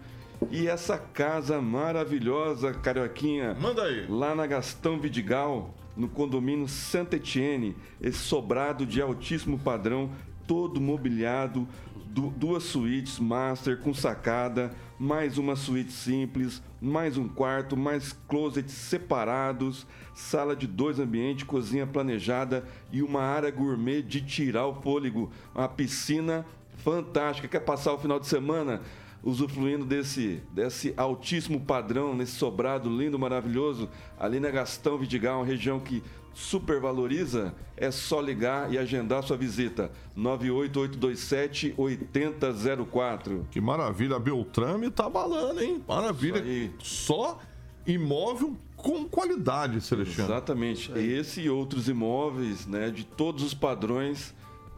[0.50, 3.54] E essa casa maravilhosa, Carioquinha.
[3.54, 4.06] Manda aí.
[4.08, 10.10] Lá na Gastão Vidigal, no condomínio Santa Etienne, esse sobrado de altíssimo padrão,
[10.46, 11.68] todo mobiliado,
[12.36, 19.86] duas suítes master com sacada, mais uma suíte simples, mais um quarto, mais closets separados,
[20.14, 25.68] sala de dois ambientes, cozinha planejada e uma área gourmet de tirar o fôlego, uma
[25.68, 26.44] piscina
[26.76, 27.48] fantástica.
[27.48, 28.82] Quer passar o final de semana?
[29.22, 35.78] Usufruindo desse, desse altíssimo padrão, nesse sobrado lindo, maravilhoso, ali na Gastão Vidigal, uma região
[35.78, 36.02] que
[36.34, 39.90] supervaloriza, é só ligar e agendar sua visita.
[40.16, 43.46] 98827 8004.
[43.50, 45.82] Que maravilha, Beltrame tá balando, hein?
[45.86, 46.42] Maravilha.
[46.78, 47.38] Só
[47.86, 50.26] imóvel com qualidade, Celestino.
[50.26, 50.92] Exatamente.
[50.92, 54.34] Esse e outros imóveis, né, de todos os padrões,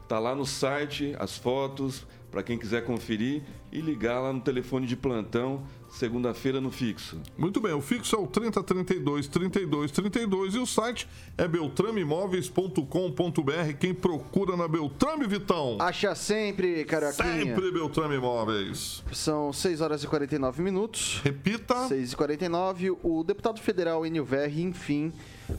[0.09, 4.89] tá lá no site, as fotos, para quem quiser conferir e ligar lá no telefone
[4.89, 7.22] de plantão, segunda-feira no fixo.
[7.39, 11.07] Muito bem, o fixo é o 3032 32 32 e o site
[11.39, 13.72] é beltramimóveis.com.br.
[13.78, 15.78] Quem procura na Beltrame, Vitão?
[15.80, 17.45] Acha sempre, Carioquinha.
[17.45, 19.05] Sempre Beltrame Imóveis.
[19.12, 21.20] São 6 horas e 49 minutos.
[21.22, 21.87] Repita.
[21.87, 22.97] 6 e 49.
[23.01, 25.12] O deputado federal Enio Verri, enfim,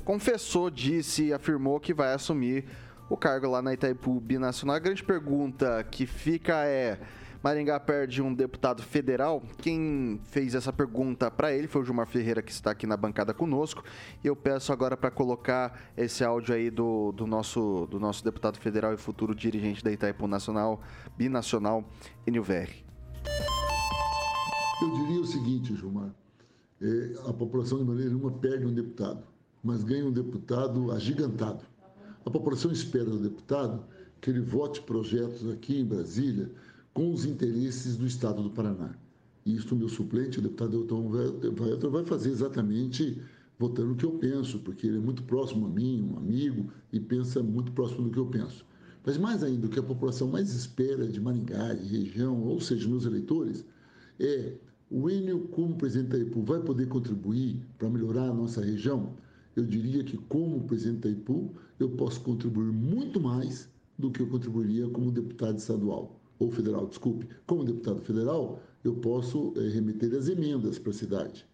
[0.04, 2.66] confessou, disse, afirmou que vai assumir
[3.10, 4.76] o cargo lá na Itaipu Binacional.
[4.76, 7.00] A grande pergunta que fica é:
[7.44, 9.44] Maringá perde um deputado federal?
[9.58, 13.34] Quem fez essa pergunta para ele foi o Gilmar Ferreira, que está aqui na bancada
[13.34, 13.84] conosco.
[14.24, 18.58] E eu peço agora para colocar esse áudio aí do, do, nosso, do nosso deputado
[18.58, 20.82] federal e futuro dirigente da Itaipu Nacional,
[21.18, 21.84] Binacional,
[22.26, 22.84] Enio Verri.
[24.82, 26.14] Eu diria o seguinte, Gilmar.
[26.82, 29.24] É, a população de nenhuma perde um deputado,
[29.64, 31.64] mas ganha um deputado agigantado
[32.26, 33.86] a população espera do deputado
[34.20, 36.52] que ele vote projetos aqui em Brasília
[36.92, 38.96] com os interesses do Estado do Paraná.
[39.46, 43.22] E isso, meu suplente, o deputado Elton Valter, vai fazer exatamente
[43.60, 47.00] votando o que eu penso, porque ele é muito próximo a mim, um amigo, e
[47.00, 48.66] pensa muito próximo do que eu penso.
[49.06, 52.90] Mas mais ainda, o que a população mais espera de Maringá, de região, ou seja,
[52.90, 53.64] meus eleitores,
[54.20, 54.56] é
[54.90, 59.14] o Enio, como presidente da IPU, vai poder contribuir para melhorar a nossa região?
[59.56, 64.28] eu diria que, como presidente da IPU, eu posso contribuir muito mais do que eu
[64.28, 67.28] contribuiria como deputado estadual, ou federal, desculpe.
[67.46, 71.46] Como deputado federal, eu posso é, remeter as emendas para a cidade.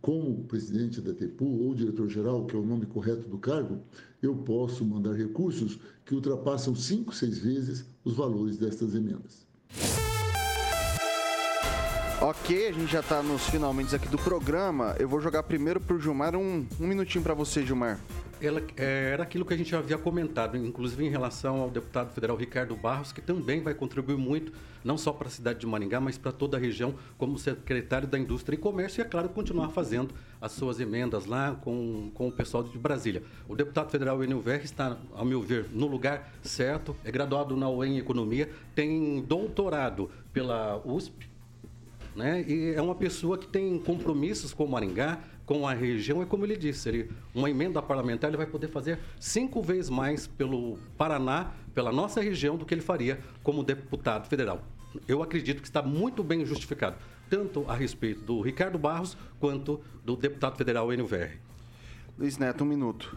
[0.00, 3.80] Como presidente da IPU ou diretor-geral, que é o nome correto do cargo,
[4.22, 9.46] eu posso mandar recursos que ultrapassam cinco, seis vezes os valores destas emendas.
[12.22, 14.94] Ok, a gente já está nos finalmente aqui do programa.
[14.98, 16.36] Eu vou jogar primeiro para o Gilmar.
[16.36, 17.98] Um, um minutinho para você, Gilmar.
[18.42, 22.36] Ela, é, era aquilo que a gente havia comentado, inclusive em relação ao deputado federal
[22.36, 24.50] Ricardo Barros, que também vai contribuir muito,
[24.82, 28.18] não só para a cidade de Maringá, mas para toda a região, como secretário da
[28.18, 32.32] Indústria e Comércio, e, é claro, continuar fazendo as suas emendas lá com, com o
[32.32, 33.22] pessoal de Brasília.
[33.46, 37.96] O deputado federal Enio está, ao meu ver, no lugar certo, é graduado na UEM
[37.96, 41.29] em Economia, tem doutorado pela USP,
[42.14, 42.44] né?
[42.46, 46.44] E é uma pessoa que tem compromissos com o Maringá, com a região, e como
[46.44, 51.52] ele disse, ele, uma emenda parlamentar ele vai poder fazer cinco vezes mais pelo Paraná,
[51.74, 54.62] pela nossa região, do que ele faria como deputado federal.
[55.08, 56.96] Eu acredito que está muito bem justificado,
[57.28, 61.08] tanto a respeito do Ricardo Barros quanto do deputado federal Enio.
[62.18, 63.16] Luiz Neto, um minuto.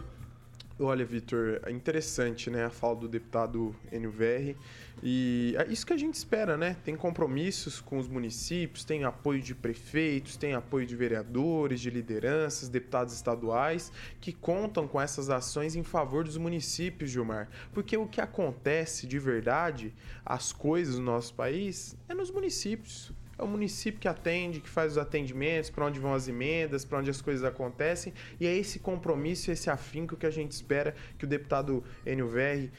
[0.80, 3.76] Olha, Vitor, é interessante né, a fala do deputado
[4.10, 4.56] Verri.
[5.04, 6.76] E é isso que a gente espera, né?
[6.84, 12.68] Tem compromissos com os municípios, tem apoio de prefeitos, tem apoio de vereadores, de lideranças,
[12.68, 17.48] deputados estaduais, que contam com essas ações em favor dos municípios, Gilmar.
[17.72, 19.94] Porque o que acontece de verdade,
[20.26, 24.92] as coisas no nosso país, é nos municípios é o município que atende, que faz
[24.92, 28.78] os atendimentos, para onde vão as emendas, para onde as coisas acontecem, e é esse
[28.78, 32.70] compromisso, esse afinco que a gente espera que o deputado Enio Verri,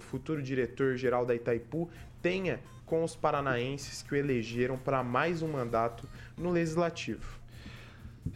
[0.00, 1.88] futuro diretor-geral da Itaipu,
[2.20, 7.42] tenha com os paranaenses que o elegeram para mais um mandato no Legislativo.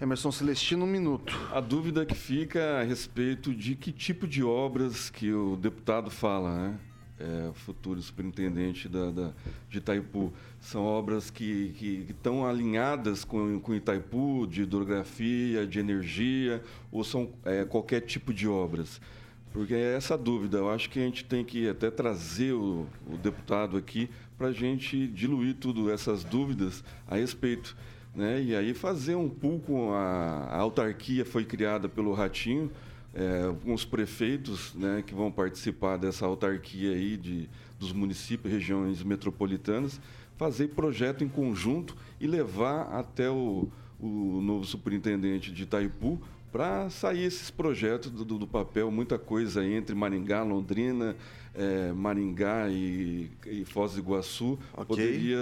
[0.01, 1.35] Emerson Celestino, um minuto.
[1.53, 6.55] A dúvida que fica a respeito de que tipo de obras que o deputado fala,
[6.55, 6.79] né?
[7.19, 9.33] é, futuro superintendente da, da,
[9.69, 10.33] de Itaipu.
[10.61, 17.05] São obras que, que, que estão alinhadas com, com Itaipu, de hidrografia, de energia, ou
[17.05, 19.01] são é, qualquer tipo de obras?
[19.53, 20.59] Porque é essa dúvida.
[20.59, 24.53] Eu acho que a gente tem que até trazer o, o deputado aqui para a
[24.53, 27.77] gente diluir tudo essas dúvidas a respeito.
[28.15, 28.43] Né?
[28.43, 32.71] E aí fazer um pouco a, a autarquia foi criada pelo Ratinho,
[33.15, 37.49] é, os prefeitos né, que vão participar dessa autarquia aí de,
[37.79, 40.01] dos municípios, regiões metropolitanas,
[40.39, 43.69] fazer projeto em conjunto e levar até o,
[44.01, 46.19] o novo superintendente de Itaipu
[46.51, 51.15] para sair esses projetos do, do, papel, muita coisa entre Maringá, Londrina,
[51.55, 54.85] é, Maringá e, e, Foz do Iguaçu okay.
[54.87, 55.39] poderia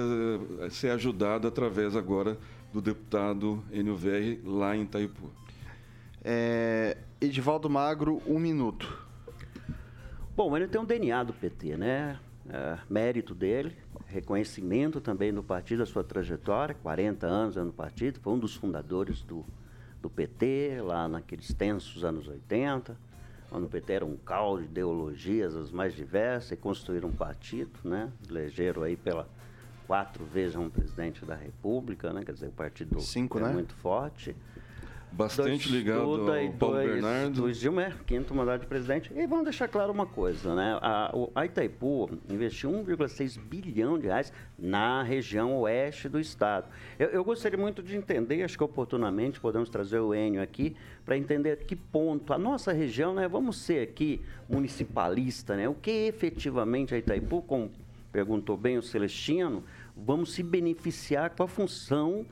[0.63, 2.37] é, ser ajudado através agora
[2.73, 5.31] do deputado Enio Verri lá em Itaipu.
[6.25, 9.07] É, Edivaldo Magro, um minuto.
[10.35, 12.19] Bom, ele tem um DNA do PT, né?
[12.49, 13.77] É, mérito dele,
[14.07, 19.23] reconhecimento também no partido, da sua trajetória, 40 anos no partido, foi um dos fundadores
[19.23, 19.45] do,
[20.01, 22.97] do PT, lá naqueles tensos anos 80,
[23.51, 27.79] quando o PT era um caos de ideologias as mais diversas, e construíram um partido,
[27.85, 28.11] né?
[28.29, 29.29] Elegeram aí pela
[29.87, 32.25] quatro vezes um presidente da República, né?
[32.25, 33.53] Quer dizer, o partido Cinco, é né?
[33.53, 34.35] muito forte.
[35.17, 37.41] Bastante ligado ao Paulo dois, Bernardo.
[37.41, 39.11] Luiz Gilmer, quinto mandato de presidente.
[39.17, 40.79] E vamos deixar claro uma coisa, né?
[40.83, 46.67] A, a Itaipu investiu 1,6 bilhão de reais na região oeste do estado.
[46.99, 51.17] Eu, eu, gostaria muito de entender, acho que oportunamente podemos trazer o Enio aqui, para
[51.17, 53.27] entender que ponto a nossa região, né?
[53.27, 55.67] Vamos ser aqui municipalista, né?
[55.67, 57.71] O que efetivamente a Itaipu, como
[58.13, 59.65] perguntou bem o Celestino,
[59.97, 62.27] vamos se beneficiar com a função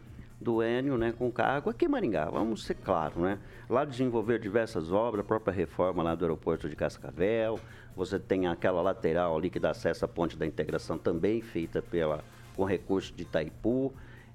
[0.44, 3.38] do Enio né, com cargo aqui em Maringá, vamos ser claros, né?
[3.68, 7.58] Lá desenvolver diversas obras, a própria reforma lá do aeroporto de Cascavel,
[7.96, 12.22] você tem aquela lateral ali que dá acesso à ponte da integração também feita pela,
[12.54, 13.92] com recurso de Itaipu.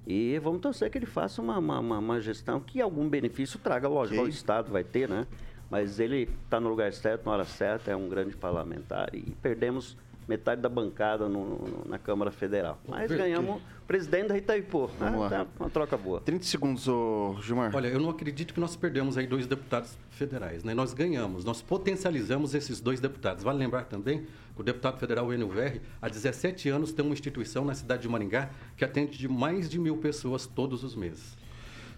[0.07, 4.23] E vamos torcer que ele faça uma, uma, uma gestão que algum benefício traga, lógico,
[4.23, 5.27] o Estado vai ter, né?
[5.69, 9.95] Mas ele está no lugar certo, na hora certa, é um grande parlamentar e perdemos
[10.29, 12.79] metade da bancada no, no, na Câmara Federal.
[12.87, 14.87] Mas ganhamos o presidente da Itaipu.
[14.99, 15.29] Vamos ah, lá.
[15.29, 16.21] Tá uma troca boa.
[16.21, 17.75] 30 segundos, ô, Gilmar.
[17.75, 20.63] Olha, eu não acredito que nós perdemos aí dois deputados federais.
[20.63, 20.75] Né?
[20.75, 23.43] Nós ganhamos, nós potencializamos esses dois deputados.
[23.43, 27.65] Vale lembrar também que o deputado federal Enio Verri, há 17 anos, tem uma instituição
[27.65, 31.35] na cidade de Maringá que atende de mais de mil pessoas todos os meses.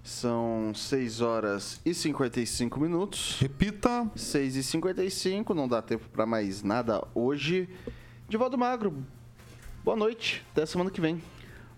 [0.03, 3.37] São 6 horas e 55 minutos.
[3.39, 4.09] Repita.
[4.15, 7.69] 6 e 55, não dá tempo para mais nada hoje.
[8.31, 8.95] Divaldo Magro,
[9.83, 10.41] boa noite.
[10.53, 11.21] Até semana que vem.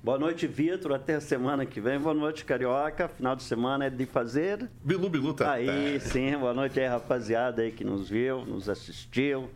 [0.03, 0.93] Boa noite, Vitor.
[0.93, 1.97] Até a semana que vem.
[1.99, 3.07] Boa noite, Carioca.
[3.07, 4.69] Final de semana é de fazer.
[4.83, 5.53] Bilu, Bilu, tá.
[5.53, 6.37] Aí, sim.
[6.37, 9.49] Boa noite aí, rapaziada aí que nos viu, nos assistiu.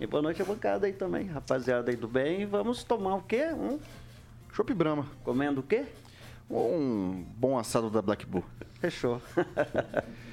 [0.00, 2.46] E boa noite a bancada aí também, rapaziada aí do bem.
[2.46, 3.48] Vamos tomar o quê?
[3.52, 3.78] Um
[4.50, 5.04] Chopp Brahma.
[5.22, 5.84] Comendo o quê?
[6.50, 8.44] Um bom assado da Black Bull.
[8.80, 9.20] Fechou.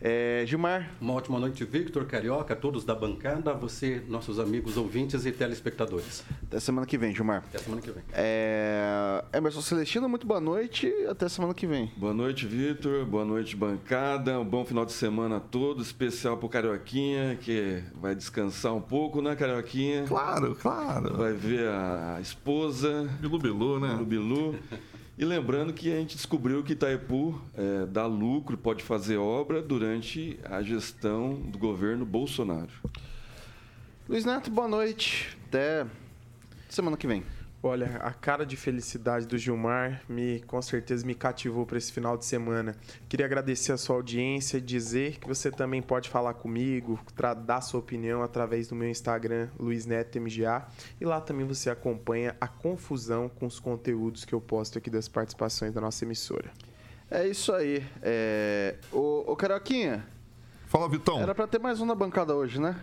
[0.00, 0.90] É, Gilmar.
[1.00, 6.24] Uma ótima noite, Victor, Carioca, todos da bancada, você, nossos amigos ouvintes e telespectadores.
[6.42, 7.44] Até semana que vem, Gilmar.
[7.48, 8.02] Até semana que vem.
[8.12, 9.24] É...
[9.32, 10.92] Emerson Celestino, muito boa noite.
[11.08, 11.90] Até semana que vem.
[11.96, 13.04] Boa noite, Victor.
[13.04, 14.38] Boa noite, bancada.
[14.38, 19.20] Um bom final de semana a todos, especial pro Carioquinha, que vai descansar um pouco,
[19.20, 20.04] né, Carioquinha?
[20.06, 21.16] Claro, claro.
[21.16, 23.08] Vai ver a esposa.
[23.20, 23.88] Bilu Bilu, né?
[23.94, 24.58] Bilu Bilu.
[25.18, 30.38] E lembrando que a gente descobriu que Itaipu é, dá lucro, pode fazer obra durante
[30.44, 32.70] a gestão do governo Bolsonaro.
[34.08, 35.36] Luiz Neto, boa noite.
[35.48, 35.84] Até
[36.68, 37.24] semana que vem.
[37.60, 42.16] Olha, a cara de felicidade do Gilmar me com certeza me cativou para esse final
[42.16, 42.76] de semana.
[43.08, 47.00] Queria agradecer a sua audiência, dizer que você também pode falar comigo,
[47.44, 50.68] dar sua opinião através do meu Instagram, LuizNetoMGA,
[51.00, 55.08] e lá também você acompanha a confusão com os conteúdos que eu posto aqui das
[55.08, 56.52] participações da nossa emissora.
[57.10, 57.84] É isso aí.
[58.00, 58.76] É...
[58.92, 60.06] O, o Caroquinha.
[60.66, 61.18] Fala, Vitão.
[61.20, 62.76] Era para ter mais um na bancada hoje, né?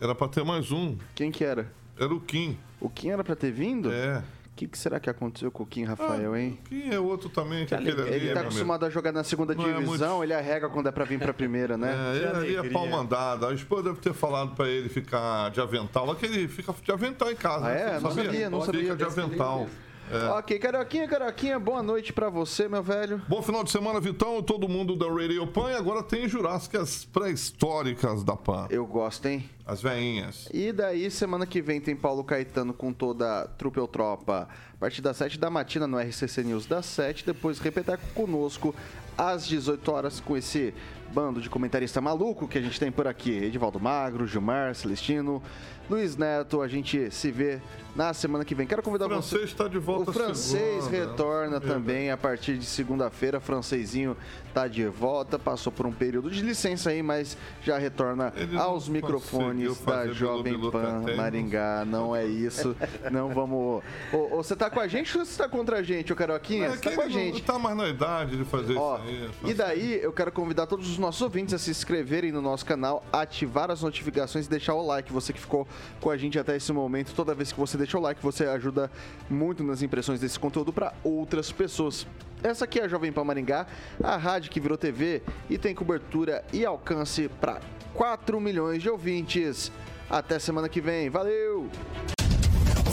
[0.00, 0.96] Era para ter mais um.
[1.14, 1.79] Quem que era?
[2.00, 2.56] Era o Kim.
[2.80, 3.92] O Kim era pra ter vindo?
[3.92, 4.22] É.
[4.52, 6.58] O que, que, será que aconteceu com o Kim Rafael, hein?
[6.58, 7.90] Ah, o Kim é outro também, que ele.
[7.90, 10.24] Ele tá acostumado a jogar na segunda Não divisão, é muito...
[10.24, 11.94] ele arrega quando é pra vir pra primeira, né?
[11.94, 13.46] É, ele ali é pau mandado.
[13.46, 16.06] A esposa deve ter falado pra ele ficar de avental.
[16.06, 17.66] Lá que ele fica de avental em casa.
[17.66, 18.00] Ah, é?
[18.00, 18.82] Não sabia, não sabia.
[18.82, 19.68] Fica de avental.
[20.12, 20.28] É.
[20.30, 23.22] Ok, Carioquinha, Carioquinha, boa noite para você, meu velho.
[23.28, 25.70] Bom final de semana, Vitão, todo mundo da Radio Pan.
[25.70, 28.66] E agora tem Jurássicas pré-históricas da Pan.
[28.70, 29.48] Eu gosto, hein?
[29.64, 30.48] As veinhas.
[30.52, 34.48] E daí, semana que vem, tem Paulo Caetano com toda a Trupe Tropa.
[34.74, 37.24] A partir das 7 da matina no RCC News das 7.
[37.24, 38.74] Depois, repetir conosco
[39.16, 40.74] às 18 horas com esse
[41.12, 43.30] bando de comentarista maluco que a gente tem por aqui.
[43.30, 45.42] Edivaldo Magro, Gilmar, Celestino,
[45.88, 46.62] Luiz Neto.
[46.62, 47.60] A gente se vê
[47.94, 48.66] na semana que vem.
[48.66, 49.16] Quero convidar você.
[49.16, 50.10] O francês está de volta.
[50.10, 50.90] O francês segunda.
[50.90, 53.40] retorna é, também a partir de segunda-feira.
[53.40, 54.16] Francesinho
[54.48, 58.88] está de volta, passou por um período de licença aí, mas já retorna Ele aos
[58.88, 61.84] microfones da Jovem Pan Maringá.
[61.84, 62.76] Não é isso.
[63.10, 63.82] não vamos.
[64.30, 66.66] você está com a gente ou você está contra a gente, o Caroquinha?
[66.66, 67.40] É, você tá com a gente.
[67.40, 69.04] Está mais na idade de fazer Ó, isso
[69.44, 69.50] aí.
[69.50, 73.02] E daí, eu quero convidar todos os nossos ouvintes a se inscreverem no nosso canal,
[73.12, 75.12] ativar as notificações e deixar o like.
[75.12, 75.66] Você que ficou
[76.00, 78.90] com a gente até esse momento, toda vez que você deixa o like, você ajuda
[79.28, 82.06] muito nas impressões desse conteúdo para outras pessoas.
[82.42, 83.66] Essa aqui é a Jovem Pan Maringá,
[84.02, 87.60] a rádio que virou TV e tem cobertura e alcance para
[87.94, 89.72] 4 milhões de ouvintes.
[90.08, 91.08] Até semana que vem.
[91.08, 91.68] Valeu!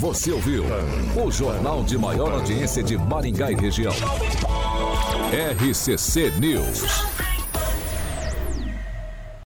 [0.00, 0.64] Você ouviu
[1.20, 3.92] o jornal de maior audiência de Maringá e região.
[5.32, 7.27] RCC News.